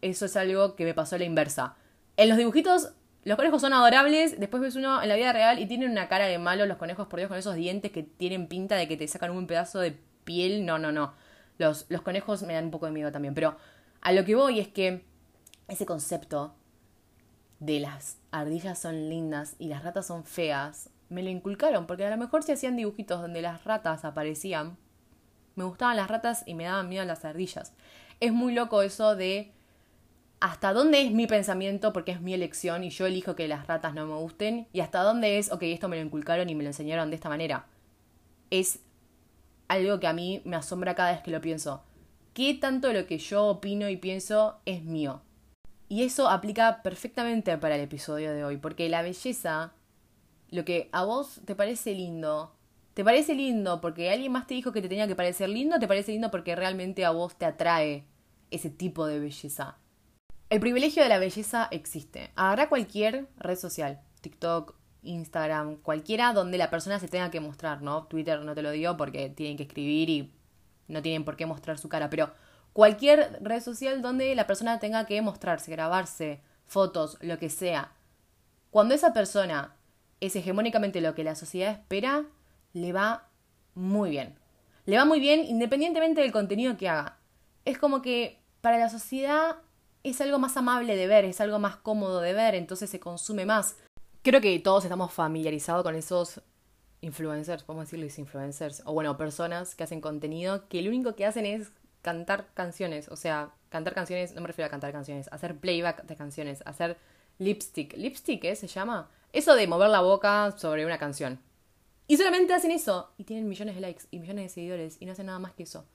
eso 0.02 0.24
es 0.24 0.36
algo 0.36 0.76
que 0.76 0.84
me 0.84 0.94
pasó 0.94 1.16
a 1.16 1.18
la 1.18 1.24
inversa. 1.24 1.74
En 2.16 2.28
los 2.28 2.38
dibujitos, 2.38 2.92
los 3.24 3.36
conejos 3.36 3.60
son 3.60 3.72
adorables, 3.72 4.38
después 4.38 4.62
ves 4.62 4.76
uno 4.76 5.02
en 5.02 5.08
la 5.08 5.16
vida 5.16 5.32
real 5.32 5.58
y 5.58 5.66
tienen 5.66 5.90
una 5.90 6.06
cara 6.06 6.26
de 6.26 6.38
malo 6.38 6.64
los 6.64 6.76
conejos, 6.76 7.08
por 7.08 7.18
Dios, 7.18 7.28
con 7.28 7.36
esos 7.36 7.56
dientes 7.56 7.90
que 7.90 8.04
tienen 8.04 8.46
pinta 8.46 8.76
de 8.76 8.86
que 8.86 8.96
te 8.96 9.08
sacan 9.08 9.32
un 9.32 9.48
pedazo 9.48 9.80
de 9.80 9.98
piel. 10.22 10.64
No, 10.64 10.78
no, 10.78 10.92
no. 10.92 11.12
Los, 11.58 11.86
los 11.88 12.02
conejos 12.02 12.44
me 12.44 12.54
dan 12.54 12.66
un 12.66 12.70
poco 12.70 12.86
de 12.86 12.92
miedo 12.92 13.10
también, 13.10 13.34
pero 13.34 13.56
a 14.00 14.12
lo 14.12 14.24
que 14.24 14.36
voy 14.36 14.60
es 14.60 14.68
que 14.68 15.04
ese 15.66 15.86
concepto 15.86 16.54
de 17.58 17.80
las 17.80 18.18
ardillas 18.30 18.78
son 18.78 19.08
lindas 19.08 19.56
y 19.58 19.66
las 19.66 19.82
ratas 19.82 20.06
son 20.06 20.22
feas, 20.22 20.88
me 21.08 21.24
lo 21.24 21.30
inculcaron, 21.30 21.88
porque 21.88 22.06
a 22.06 22.10
lo 22.10 22.16
mejor 22.16 22.44
se 22.44 22.52
hacían 22.52 22.76
dibujitos 22.76 23.20
donde 23.20 23.42
las 23.42 23.64
ratas 23.64 24.04
aparecían. 24.04 24.78
Me 25.54 25.64
gustaban 25.64 25.96
las 25.96 26.08
ratas 26.08 26.42
y 26.46 26.54
me 26.54 26.64
daban 26.64 26.88
miedo 26.88 27.04
las 27.04 27.24
ardillas. 27.24 27.72
Es 28.20 28.32
muy 28.32 28.54
loco 28.54 28.82
eso 28.82 29.16
de 29.16 29.52
hasta 30.40 30.72
dónde 30.72 31.00
es 31.00 31.10
mi 31.10 31.26
pensamiento 31.26 31.92
porque 31.92 32.12
es 32.12 32.20
mi 32.20 32.34
elección 32.34 32.84
y 32.84 32.90
yo 32.90 33.06
elijo 33.06 33.34
que 33.34 33.48
las 33.48 33.66
ratas 33.66 33.94
no 33.94 34.06
me 34.06 34.14
gusten 34.14 34.68
y 34.72 34.80
hasta 34.80 35.02
dónde 35.02 35.38
es, 35.38 35.50
ok, 35.50 35.62
esto 35.62 35.88
me 35.88 35.96
lo 35.96 36.02
inculcaron 36.02 36.50
y 36.50 36.54
me 36.54 36.64
lo 36.64 36.70
enseñaron 36.70 37.08
de 37.10 37.16
esta 37.16 37.28
manera. 37.28 37.66
Es 38.50 38.80
algo 39.68 40.00
que 40.00 40.06
a 40.06 40.12
mí 40.12 40.42
me 40.44 40.56
asombra 40.56 40.94
cada 40.94 41.12
vez 41.12 41.22
que 41.22 41.30
lo 41.30 41.40
pienso. 41.40 41.82
¿Qué 42.34 42.54
tanto 42.54 42.92
lo 42.92 43.06
que 43.06 43.18
yo 43.18 43.46
opino 43.46 43.88
y 43.88 43.96
pienso 43.96 44.60
es 44.66 44.82
mío? 44.82 45.22
Y 45.88 46.02
eso 46.02 46.28
aplica 46.28 46.82
perfectamente 46.82 47.56
para 47.58 47.76
el 47.76 47.82
episodio 47.82 48.32
de 48.32 48.44
hoy, 48.44 48.56
porque 48.56 48.88
la 48.88 49.02
belleza, 49.02 49.72
lo 50.50 50.64
que 50.64 50.88
a 50.92 51.04
vos 51.04 51.40
te 51.44 51.54
parece 51.54 51.94
lindo, 51.94 52.52
te 52.94 53.04
parece 53.04 53.34
lindo 53.34 53.80
porque 53.80 54.10
alguien 54.10 54.32
más 54.32 54.46
te 54.46 54.54
dijo 54.54 54.72
que 54.72 54.80
te 54.80 54.88
tenía 54.88 55.08
que 55.08 55.16
parecer 55.16 55.48
lindo, 55.48 55.78
te 55.78 55.88
parece 55.88 56.12
lindo 56.12 56.30
porque 56.30 56.54
realmente 56.54 57.04
a 57.04 57.10
vos 57.10 57.36
te 57.36 57.44
atrae 57.44 58.06
ese 58.50 58.70
tipo 58.70 59.06
de 59.06 59.18
belleza. 59.18 59.78
El 60.48 60.60
privilegio 60.60 61.02
de 61.02 61.08
la 61.08 61.18
belleza 61.18 61.68
existe. 61.72 62.30
Habrá 62.36 62.68
cualquier 62.68 63.28
red 63.36 63.56
social, 63.56 64.00
TikTok, 64.20 64.76
Instagram, 65.02 65.76
cualquiera 65.76 66.32
donde 66.32 66.56
la 66.56 66.70
persona 66.70 67.00
se 67.00 67.08
tenga 67.08 67.30
que 67.30 67.40
mostrar, 67.40 67.82
¿no? 67.82 68.06
Twitter 68.06 68.40
no 68.44 68.54
te 68.54 68.62
lo 68.62 68.70
digo 68.70 68.96
porque 68.96 69.28
tienen 69.28 69.56
que 69.56 69.64
escribir 69.64 70.08
y 70.10 70.32
no 70.86 71.02
tienen 71.02 71.24
por 71.24 71.36
qué 71.36 71.46
mostrar 71.46 71.78
su 71.78 71.88
cara, 71.88 72.08
pero 72.10 72.32
cualquier 72.72 73.38
red 73.40 73.60
social 73.60 74.02
donde 74.02 74.34
la 74.36 74.46
persona 74.46 74.78
tenga 74.78 75.04
que 75.06 75.20
mostrarse, 75.20 75.72
grabarse, 75.72 76.40
fotos, 76.66 77.18
lo 77.20 77.38
que 77.38 77.50
sea. 77.50 77.92
Cuando 78.70 78.94
esa 78.94 79.12
persona 79.12 79.74
es 80.20 80.36
hegemónicamente 80.36 81.00
lo 81.00 81.14
que 81.14 81.24
la 81.24 81.34
sociedad 81.34 81.72
espera, 81.72 82.24
le 82.74 82.92
va 82.92 83.30
muy 83.74 84.10
bien. 84.10 84.38
Le 84.84 84.98
va 84.98 85.06
muy 85.06 85.20
bien 85.20 85.44
independientemente 85.44 86.20
del 86.20 86.32
contenido 86.32 86.76
que 86.76 86.88
haga. 86.88 87.18
Es 87.64 87.78
como 87.78 88.02
que 88.02 88.42
para 88.60 88.78
la 88.78 88.90
sociedad 88.90 89.56
es 90.02 90.20
algo 90.20 90.38
más 90.38 90.56
amable 90.58 90.96
de 90.96 91.06
ver, 91.06 91.24
es 91.24 91.40
algo 91.40 91.58
más 91.58 91.76
cómodo 91.76 92.20
de 92.20 92.34
ver, 92.34 92.54
entonces 92.54 92.90
se 92.90 93.00
consume 93.00 93.46
más. 93.46 93.78
Creo 94.22 94.40
que 94.40 94.58
todos 94.58 94.84
estamos 94.84 95.12
familiarizados 95.12 95.82
con 95.82 95.94
esos 95.94 96.42
influencers, 97.00 97.62
podemos 97.62 97.86
decirles 97.86 98.18
influencers, 98.18 98.82
o 98.84 98.92
bueno, 98.92 99.16
personas 99.16 99.74
que 99.74 99.84
hacen 99.84 100.00
contenido 100.00 100.68
que 100.68 100.82
lo 100.82 100.90
único 100.90 101.14
que 101.14 101.26
hacen 101.26 101.46
es 101.46 101.72
cantar 102.02 102.48
canciones, 102.54 103.08
o 103.08 103.16
sea, 103.16 103.52
cantar 103.70 103.94
canciones, 103.94 104.34
no 104.34 104.42
me 104.42 104.46
refiero 104.46 104.66
a 104.66 104.70
cantar 104.70 104.92
canciones, 104.92 105.28
hacer 105.32 105.56
playback 105.56 106.04
de 106.04 106.16
canciones, 106.16 106.62
hacer 106.66 106.98
lipstick. 107.38 107.96
¿Lipstick 107.96 108.44
eh, 108.44 108.56
se 108.56 108.66
llama? 108.66 109.08
Eso 109.32 109.54
de 109.54 109.66
mover 109.66 109.88
la 109.88 110.00
boca 110.00 110.54
sobre 110.56 110.84
una 110.84 110.98
canción. 110.98 111.40
Y 112.06 112.16
solamente 112.16 112.52
hacen 112.52 112.70
eso 112.70 113.12
y 113.16 113.24
tienen 113.24 113.48
millones 113.48 113.74
de 113.74 113.80
likes 113.80 114.04
y 114.10 114.18
millones 114.18 114.44
de 114.44 114.48
seguidores 114.50 114.96
y 115.00 115.06
no 115.06 115.12
hacen 115.12 115.26
nada 115.26 115.38
más 115.38 115.52
que 115.54 115.62
eso. 115.62 115.86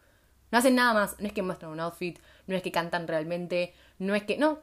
No 0.52 0.58
hacen 0.58 0.76
nada 0.76 0.94
más, 0.94 1.20
no 1.20 1.28
es 1.28 1.34
que 1.34 1.44
muestran 1.44 1.72
un 1.72 1.80
outfit, 1.80 2.18
no 2.48 2.56
es 2.56 2.64
que 2.64 2.72
cantan 2.72 3.08
realmente, 3.08 3.74
no 4.00 4.16
es 4.16 4.24
que... 4.24 4.38
No, 4.38 4.60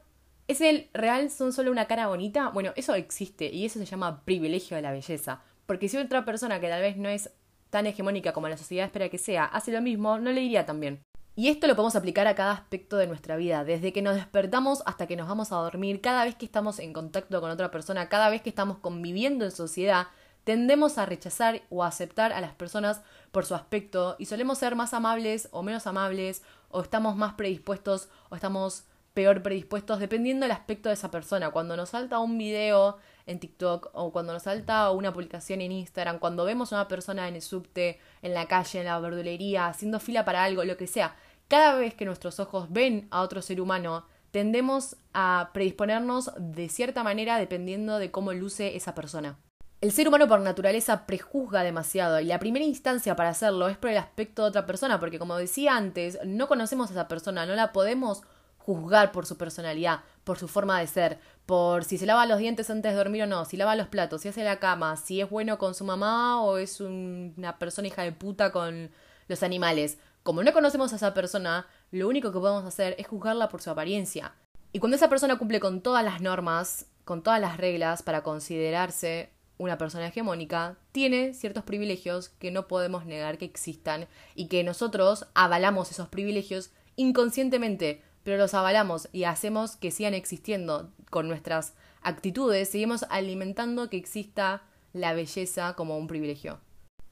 es 0.47 0.61
el 0.61 0.89
real, 0.93 1.29
son 1.29 1.53
solo 1.53 1.71
una 1.71 1.87
cara 1.87 2.07
bonita. 2.07 2.49
Bueno, 2.49 2.71
eso 2.75 2.95
existe 2.95 3.47
y 3.53 3.65
eso 3.65 3.79
se 3.79 3.85
llama 3.85 4.23
privilegio 4.23 4.75
de 4.75 4.81
la 4.81 4.91
belleza. 4.91 5.41
Porque 5.65 5.89
si 5.89 5.97
otra 5.97 6.25
persona 6.25 6.59
que 6.59 6.69
tal 6.69 6.81
vez 6.81 6.97
no 6.97 7.09
es 7.09 7.31
tan 7.69 7.85
hegemónica 7.85 8.33
como 8.33 8.47
la 8.47 8.57
sociedad 8.57 8.85
espera 8.85 9.09
que 9.09 9.17
sea, 9.17 9.45
hace 9.45 9.71
lo 9.71 9.81
mismo, 9.81 10.19
no 10.19 10.31
le 10.31 10.41
iría 10.41 10.65
tan 10.65 10.79
bien. 10.79 11.01
Y 11.35 11.49
esto 11.49 11.67
lo 11.67 11.75
podemos 11.75 11.95
aplicar 11.95 12.25
a 12.25 12.33
cada 12.33 12.53
aspecto 12.53 12.97
de 12.97 13.05
nuestra 13.05 13.35
vida, 13.35 13.63
desde 13.63 13.93
que 13.93 14.01
nos 14.01 14.15
despertamos 14.15 14.81
hasta 14.85 15.05
que 15.05 15.15
nos 15.15 15.27
vamos 15.27 15.51
a 15.51 15.57
dormir, 15.57 16.01
cada 16.01 16.23
vez 16.23 16.33
que 16.33 16.45
estamos 16.45 16.79
en 16.79 16.93
contacto 16.93 17.39
con 17.41 17.51
otra 17.51 17.69
persona, 17.69 18.09
cada 18.09 18.29
vez 18.29 18.41
que 18.41 18.49
estamos 18.49 18.79
conviviendo 18.79 19.45
en 19.45 19.51
sociedad, 19.51 20.07
tendemos 20.47 20.97
a 20.97 21.05
rechazar 21.05 21.63
o 21.69 21.83
a 21.83 21.87
aceptar 21.87 22.31
a 22.31 22.39
las 22.39 22.53
personas 22.53 23.01
por 23.33 23.45
su 23.45 23.53
aspecto 23.53 24.15
y 24.17 24.27
solemos 24.27 24.57
ser 24.57 24.77
más 24.77 24.93
amables 24.93 25.49
o 25.51 25.61
menos 25.61 25.87
amables, 25.87 26.41
o 26.69 26.79
estamos 26.79 27.17
más 27.17 27.33
predispuestos 27.33 28.07
o 28.29 28.35
estamos 28.35 28.85
peor 29.13 29.43
predispuestos, 29.43 29.99
dependiendo 29.99 30.45
del 30.45 30.53
aspecto 30.53 30.87
de 30.87 30.93
esa 30.93 31.11
persona. 31.11 31.49
Cuando 31.49 31.75
nos 31.75 31.89
salta 31.89 32.19
un 32.19 32.37
video 32.37 32.97
en 33.25 33.41
TikTok 33.41 33.89
o 33.91 34.13
cuando 34.13 34.31
nos 34.31 34.43
salta 34.43 34.89
una 34.91 35.11
publicación 35.11 35.59
en 35.59 35.73
Instagram, 35.73 36.17
cuando 36.17 36.45
vemos 36.45 36.71
a 36.71 36.77
una 36.77 36.87
persona 36.87 37.27
en 37.27 37.35
el 37.35 37.41
subte, 37.41 37.99
en 38.21 38.33
la 38.33 38.47
calle, 38.47 38.79
en 38.79 38.85
la 38.85 39.01
verdulería, 39.01 39.67
haciendo 39.67 39.99
fila 39.99 40.23
para 40.23 40.45
algo, 40.45 40.63
lo 40.63 40.77
que 40.77 40.87
sea, 40.87 41.17
cada 41.49 41.75
vez 41.75 41.93
que 41.93 42.05
nuestros 42.05 42.39
ojos 42.39 42.71
ven 42.71 43.09
a 43.11 43.19
otro 43.19 43.41
ser 43.41 43.59
humano, 43.59 44.05
tendemos 44.31 44.95
a 45.13 45.49
predisponernos 45.53 46.31
de 46.37 46.69
cierta 46.69 47.03
manera 47.03 47.37
dependiendo 47.37 47.99
de 47.99 48.11
cómo 48.11 48.31
luce 48.31 48.77
esa 48.77 48.95
persona. 48.95 49.37
El 49.79 49.91
ser 49.91 50.07
humano 50.07 50.27
por 50.27 50.39
naturaleza 50.39 51.05
prejuzga 51.05 51.61
demasiado 51.61 52.19
y 52.19 52.25
la 52.25 52.39
primera 52.39 52.65
instancia 52.65 53.15
para 53.15 53.29
hacerlo 53.29 53.67
es 53.67 53.77
por 53.77 53.91
el 53.91 53.97
aspecto 53.97 54.41
de 54.41 54.49
otra 54.49 54.65
persona, 54.65 54.99
porque 54.99 55.19
como 55.19 55.37
decía 55.37 55.75
antes, 55.75 56.17
no 56.25 56.47
conocemos 56.47 56.89
a 56.89 56.93
esa 56.93 57.07
persona, 57.07 57.45
no 57.45 57.53
la 57.53 57.73
podemos 57.73 58.23
juzgar 58.57 59.11
por 59.11 59.27
su 59.27 59.37
personalidad, 59.37 59.99
por 60.23 60.39
su 60.39 60.47
forma 60.47 60.79
de 60.79 60.87
ser, 60.87 61.19
por 61.45 61.83
si 61.83 61.99
se 61.99 62.07
lava 62.07 62.25
los 62.25 62.39
dientes 62.39 62.71
antes 62.71 62.91
de 62.91 62.97
dormir 62.97 63.21
o 63.21 63.27
no, 63.27 63.45
si 63.45 63.55
lava 63.55 63.75
los 63.75 63.87
platos, 63.87 64.21
si 64.21 64.29
hace 64.29 64.43
la 64.43 64.57
cama, 64.57 64.97
si 64.97 65.21
es 65.21 65.29
bueno 65.29 65.59
con 65.59 65.75
su 65.75 65.85
mamá 65.85 66.41
o 66.41 66.57
es 66.57 66.81
una 66.81 67.59
persona 67.59 67.87
hija 67.87 68.01
de 68.01 68.13
puta 68.13 68.51
con 68.51 68.89
los 69.27 69.43
animales. 69.43 69.99
Como 70.23 70.41
no 70.41 70.53
conocemos 70.53 70.91
a 70.91 70.95
esa 70.95 71.13
persona, 71.13 71.67
lo 71.91 72.07
único 72.07 72.31
que 72.31 72.39
podemos 72.39 72.65
hacer 72.65 72.95
es 72.97 73.05
juzgarla 73.05 73.47
por 73.47 73.61
su 73.61 73.69
apariencia. 73.69 74.33
Y 74.73 74.79
cuando 74.79 74.95
esa 74.95 75.07
persona 75.07 75.37
cumple 75.37 75.59
con 75.59 75.81
todas 75.81 76.03
las 76.03 76.19
normas, 76.19 76.87
con 77.05 77.21
todas 77.21 77.39
las 77.39 77.57
reglas 77.57 78.01
para 78.01 78.23
considerarse 78.23 79.36
una 79.57 79.77
persona 79.77 80.07
hegemónica, 80.07 80.77
tiene 80.91 81.33
ciertos 81.33 81.63
privilegios 81.63 82.29
que 82.29 82.51
no 82.51 82.67
podemos 82.67 83.05
negar 83.05 83.37
que 83.37 83.45
existan 83.45 84.07
y 84.35 84.47
que 84.47 84.63
nosotros 84.63 85.27
avalamos 85.33 85.91
esos 85.91 86.09
privilegios 86.09 86.71
inconscientemente, 86.95 88.01
pero 88.23 88.37
los 88.37 88.53
avalamos 88.53 89.09
y 89.11 89.23
hacemos 89.23 89.75
que 89.75 89.91
sigan 89.91 90.13
existiendo 90.13 90.91
con 91.09 91.27
nuestras 91.27 91.73
actitudes, 92.01 92.69
seguimos 92.69 93.05
alimentando 93.09 93.89
que 93.89 93.97
exista 93.97 94.63
la 94.93 95.13
belleza 95.13 95.73
como 95.75 95.97
un 95.97 96.07
privilegio. 96.07 96.59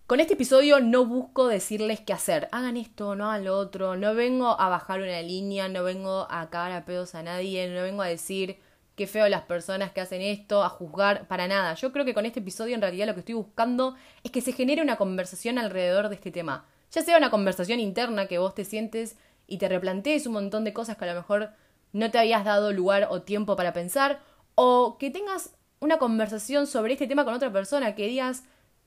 Con 0.07 0.19
este 0.19 0.35
episodio 0.35 0.81
no 0.81 1.03
busco 1.05 1.47
decirles 1.47 1.99
qué 1.99 2.13
hacer. 2.13 2.47
Hagan 2.51 2.77
esto, 2.77 3.15
no 3.15 3.25
hagan 3.25 3.45
lo 3.45 3.57
otro. 3.57 3.95
No 3.95 4.13
vengo 4.13 4.59
a 4.59 4.69
bajar 4.69 5.01
una 5.01 5.19
línea, 5.23 5.67
no 5.67 5.83
vengo 5.83 6.27
a 6.29 6.47
cagar 6.51 6.73
a 6.73 6.85
pedos 6.85 7.15
a 7.15 7.23
nadie, 7.23 7.67
no 7.69 7.81
vengo 7.81 8.03
a 8.03 8.07
decir 8.07 8.59
qué 8.95 9.07
feo 9.07 9.27
las 9.27 9.43
personas 9.43 9.91
que 9.91 10.01
hacen 10.01 10.21
esto, 10.21 10.63
a 10.63 10.69
juzgar, 10.69 11.27
para 11.27 11.47
nada. 11.47 11.73
Yo 11.73 11.91
creo 11.91 12.05
que 12.05 12.13
con 12.13 12.25
este 12.25 12.39
episodio 12.39 12.75
en 12.75 12.81
realidad 12.81 13.07
lo 13.07 13.13
que 13.13 13.19
estoy 13.19 13.35
buscando 13.35 13.95
es 14.23 14.31
que 14.31 14.41
se 14.41 14.53
genere 14.53 14.81
una 14.81 14.95
conversación 14.95 15.57
alrededor 15.57 16.09
de 16.09 16.15
este 16.15 16.31
tema. 16.31 16.65
Ya 16.91 17.01
sea 17.01 17.17
una 17.17 17.29
conversación 17.29 17.79
interna 17.79 18.27
que 18.27 18.37
vos 18.37 18.55
te 18.55 18.63
sientes 18.63 19.17
y 19.47 19.57
te 19.57 19.67
replantees 19.67 20.27
un 20.27 20.33
montón 20.33 20.63
de 20.63 20.73
cosas 20.73 20.97
que 20.97 21.05
a 21.05 21.13
lo 21.13 21.19
mejor 21.19 21.51
no 21.91 22.11
te 22.11 22.19
habías 22.19 22.45
dado 22.45 22.71
lugar 22.71 23.07
o 23.09 23.21
tiempo 23.21 23.55
para 23.55 23.73
pensar, 23.73 24.19
o 24.55 24.97
que 24.97 25.11
tengas 25.11 25.51
una 25.79 25.97
conversación 25.97 26.67
sobre 26.67 26.93
este 26.93 27.07
tema 27.07 27.25
con 27.25 27.33
otra 27.33 27.51
persona, 27.51 27.95
que 27.95 28.07
digas, 28.07 28.43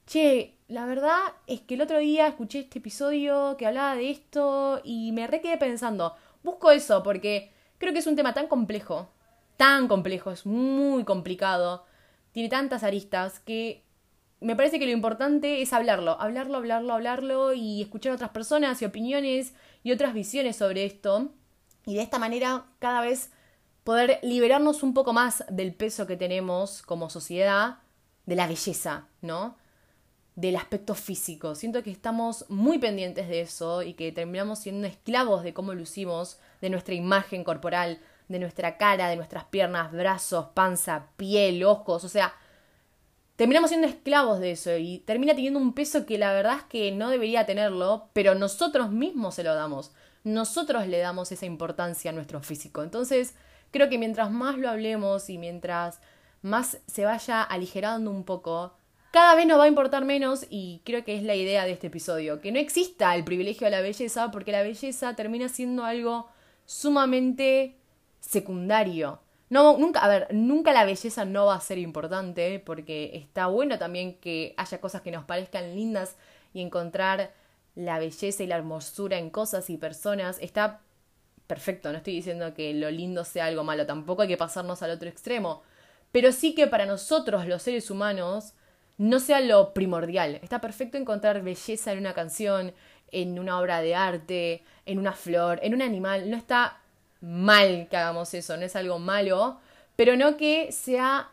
che, 0.06 0.56
la 0.68 0.86
verdad 0.86 1.18
es 1.46 1.60
que 1.60 1.74
el 1.74 1.82
otro 1.82 1.98
día 1.98 2.26
escuché 2.28 2.60
este 2.60 2.78
episodio 2.78 3.56
que 3.56 3.66
hablaba 3.66 3.94
de 3.94 4.10
esto 4.10 4.80
y 4.84 5.12
me 5.12 5.26
re 5.26 5.40
quedé 5.40 5.58
pensando, 5.58 6.16
busco 6.42 6.70
eso 6.70 7.02
porque 7.02 7.50
creo 7.78 7.92
que 7.92 8.00
es 8.00 8.06
un 8.06 8.16
tema 8.16 8.34
tan 8.34 8.46
complejo, 8.46 9.10
tan 9.58 9.88
complejo, 9.88 10.30
es 10.30 10.46
muy 10.46 11.04
complicado, 11.04 11.84
tiene 12.32 12.48
tantas 12.48 12.84
aristas 12.84 13.40
que 13.40 13.84
me 14.40 14.54
parece 14.54 14.78
que 14.78 14.86
lo 14.86 14.92
importante 14.92 15.60
es 15.60 15.72
hablarlo, 15.72 16.18
hablarlo, 16.20 16.58
hablarlo, 16.58 16.94
hablarlo 16.94 17.52
y 17.52 17.82
escuchar 17.82 18.12
a 18.12 18.14
otras 18.14 18.30
personas 18.30 18.80
y 18.80 18.84
opiniones 18.84 19.52
y 19.82 19.90
otras 19.92 20.14
visiones 20.14 20.56
sobre 20.56 20.86
esto 20.86 21.32
y 21.84 21.96
de 21.96 22.02
esta 22.02 22.20
manera 22.20 22.66
cada 22.78 23.00
vez 23.00 23.32
poder 23.82 24.20
liberarnos 24.22 24.82
un 24.84 24.94
poco 24.94 25.12
más 25.12 25.44
del 25.50 25.74
peso 25.74 26.06
que 26.06 26.16
tenemos 26.16 26.82
como 26.82 27.10
sociedad, 27.10 27.78
de 28.26 28.36
la 28.36 28.46
belleza, 28.46 29.08
¿no? 29.22 29.56
Del 30.36 30.54
aspecto 30.54 30.94
físico. 30.94 31.56
Siento 31.56 31.82
que 31.82 31.90
estamos 31.90 32.44
muy 32.48 32.78
pendientes 32.78 33.26
de 33.26 33.40
eso 33.40 33.82
y 33.82 33.94
que 33.94 34.12
terminamos 34.12 34.60
siendo 34.60 34.86
esclavos 34.86 35.42
de 35.42 35.52
cómo 35.52 35.74
lucimos, 35.74 36.38
de 36.60 36.70
nuestra 36.70 36.94
imagen 36.94 37.42
corporal, 37.42 37.98
de 38.28 38.38
nuestra 38.38 38.76
cara, 38.76 39.08
de 39.08 39.16
nuestras 39.16 39.44
piernas, 39.44 39.90
brazos, 39.92 40.46
panza, 40.54 41.08
piel, 41.16 41.64
ojos, 41.64 42.04
o 42.04 42.08
sea, 42.08 42.34
terminamos 43.36 43.70
siendo 43.70 43.86
esclavos 43.86 44.40
de 44.40 44.52
eso 44.52 44.76
y 44.76 44.98
termina 45.00 45.34
teniendo 45.34 45.58
un 45.58 45.72
peso 45.72 46.06
que 46.06 46.18
la 46.18 46.32
verdad 46.32 46.58
es 46.58 46.64
que 46.64 46.92
no 46.92 47.10
debería 47.10 47.46
tenerlo, 47.46 48.08
pero 48.12 48.34
nosotros 48.34 48.90
mismos 48.90 49.34
se 49.34 49.44
lo 49.44 49.54
damos 49.54 49.92
nosotros 50.24 50.86
le 50.86 50.98
damos 50.98 51.32
esa 51.32 51.46
importancia 51.46 52.10
a 52.10 52.14
nuestro 52.14 52.40
físico. 52.40 52.82
Entonces, 52.82 53.34
creo 53.70 53.88
que 53.88 53.98
mientras 53.98 54.30
más 54.30 54.58
lo 54.58 54.68
hablemos 54.68 55.30
y 55.30 55.38
mientras 55.38 56.00
más 56.42 56.78
se 56.86 57.04
vaya 57.04 57.42
aligerando 57.42 58.10
un 58.10 58.24
poco, 58.24 58.74
cada 59.10 59.34
vez 59.34 59.46
nos 59.46 59.58
va 59.58 59.64
a 59.64 59.68
importar 59.68 60.04
menos 60.04 60.46
y 60.50 60.82
creo 60.84 61.04
que 61.04 61.16
es 61.16 61.22
la 61.22 61.34
idea 61.34 61.64
de 61.64 61.72
este 61.72 61.88
episodio, 61.88 62.40
que 62.40 62.52
no 62.52 62.58
exista 62.58 63.14
el 63.14 63.24
privilegio 63.24 63.64
de 63.64 63.70
la 63.72 63.80
belleza 63.80 64.30
porque 64.30 64.52
la 64.52 64.62
belleza 64.62 65.16
termina 65.16 65.48
siendo 65.48 65.84
algo 65.84 66.28
sumamente 66.66 67.76
secundario. 68.20 69.20
No, 69.50 69.78
nunca, 69.78 70.00
a 70.00 70.08
ver, 70.08 70.28
nunca 70.32 70.72
la 70.72 70.84
belleza 70.84 71.24
no 71.24 71.46
va 71.46 71.54
a 71.54 71.60
ser 71.60 71.78
importante 71.78 72.60
porque 72.60 73.12
está 73.14 73.46
bueno 73.46 73.78
también 73.78 74.18
que 74.18 74.54
haya 74.56 74.80
cosas 74.80 75.02
que 75.02 75.10
nos 75.10 75.24
parezcan 75.24 75.74
lindas 75.74 76.16
y 76.52 76.60
encontrar 76.60 77.32
la 77.74 77.98
belleza 77.98 78.42
y 78.42 78.46
la 78.46 78.56
hermosura 78.56 79.18
en 79.18 79.30
cosas 79.30 79.70
y 79.70 79.78
personas 79.78 80.38
está 80.40 80.82
perfecto. 81.46 81.90
No 81.90 81.98
estoy 81.98 82.14
diciendo 82.14 82.52
que 82.54 82.74
lo 82.74 82.90
lindo 82.90 83.24
sea 83.24 83.46
algo 83.46 83.64
malo, 83.64 83.86
tampoco 83.86 84.22
hay 84.22 84.28
que 84.28 84.36
pasarnos 84.36 84.82
al 84.82 84.90
otro 84.90 85.08
extremo. 85.08 85.62
Pero 86.12 86.32
sí 86.32 86.54
que 86.54 86.66
para 86.66 86.86
nosotros, 86.86 87.46
los 87.46 87.62
seres 87.62 87.90
humanos, 87.90 88.54
no 88.98 89.20
sea 89.20 89.40
lo 89.40 89.72
primordial. 89.74 90.40
Está 90.42 90.60
perfecto 90.60 90.98
encontrar 90.98 91.42
belleza 91.42 91.92
en 91.92 91.98
una 91.98 92.14
canción, 92.14 92.74
en 93.10 93.38
una 93.38 93.58
obra 93.60 93.80
de 93.80 93.94
arte, 93.94 94.64
en 94.86 94.98
una 94.98 95.12
flor, 95.12 95.60
en 95.62 95.74
un 95.74 95.82
animal. 95.82 96.30
No 96.30 96.36
está 96.36 96.80
mal 97.20 97.88
que 97.90 97.96
hagamos 97.96 98.32
eso, 98.34 98.56
no 98.56 98.64
es 98.64 98.76
algo 98.76 98.98
malo, 98.98 99.58
pero 99.96 100.16
no 100.16 100.36
que 100.36 100.72
sea 100.72 101.30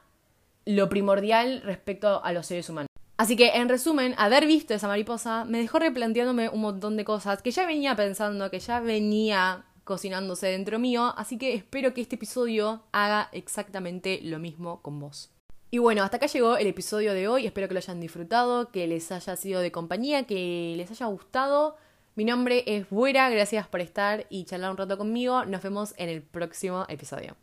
lo 0.66 0.90
primordial 0.90 1.62
respecto 1.64 2.24
a 2.24 2.34
los 2.34 2.48
seres 2.48 2.70
humanos. 2.70 2.90
Así 3.18 3.38
que, 3.38 3.52
en 3.56 3.70
resumen, 3.70 4.14
haber 4.18 4.46
visto 4.46 4.74
esa 4.74 4.88
mariposa 4.88 5.46
me 5.46 5.60
dejó 5.60 5.80
replanteándome 5.80 6.50
un 6.50 6.62
montón 6.62 6.98
de 6.98 7.06
cosas 7.06 7.42
que 7.42 7.52
ya 7.52 7.66
venía 7.66 7.96
pensando, 7.96 8.52
que 8.52 8.60
ya 8.60 8.82
venía 8.82 9.64
cocinándose 9.86 10.48
dentro 10.48 10.80
mío, 10.80 11.14
así 11.16 11.38
que 11.38 11.54
espero 11.54 11.94
que 11.94 12.02
este 12.02 12.16
episodio 12.16 12.84
haga 12.92 13.30
exactamente 13.32 14.20
lo 14.24 14.40
mismo 14.40 14.82
con 14.82 15.00
vos. 15.00 15.30
Y 15.72 15.78
bueno, 15.78 16.04
hasta 16.04 16.18
acá 16.18 16.26
llegó 16.26 16.58
el 16.58 16.68
episodio 16.68 17.14
de 17.14 17.28
hoy, 17.28 17.46
espero 17.46 17.68
que 17.68 17.76
lo 17.76 17.80
hayan 17.80 18.02
disfrutado, 18.02 18.72
que 18.72 18.88
les 18.88 19.12
haya 19.12 19.36
sido 19.36 19.62
de 19.62 19.72
compañía, 19.72 20.26
que 20.26 20.74
les 20.76 20.90
haya 20.90 21.06
gustado. 21.06 21.78
Mi 22.18 22.24
nombre 22.24 22.64
es 22.66 22.90
Buera, 22.90 23.30
gracias 23.30 23.68
por 23.68 23.82
estar 23.82 24.26
y 24.30 24.46
charlar 24.46 24.72
un 24.72 24.78
rato 24.78 24.98
conmigo, 24.98 25.44
nos 25.44 25.62
vemos 25.62 25.94
en 25.98 26.08
el 26.08 26.22
próximo 26.22 26.86
episodio. 26.88 27.36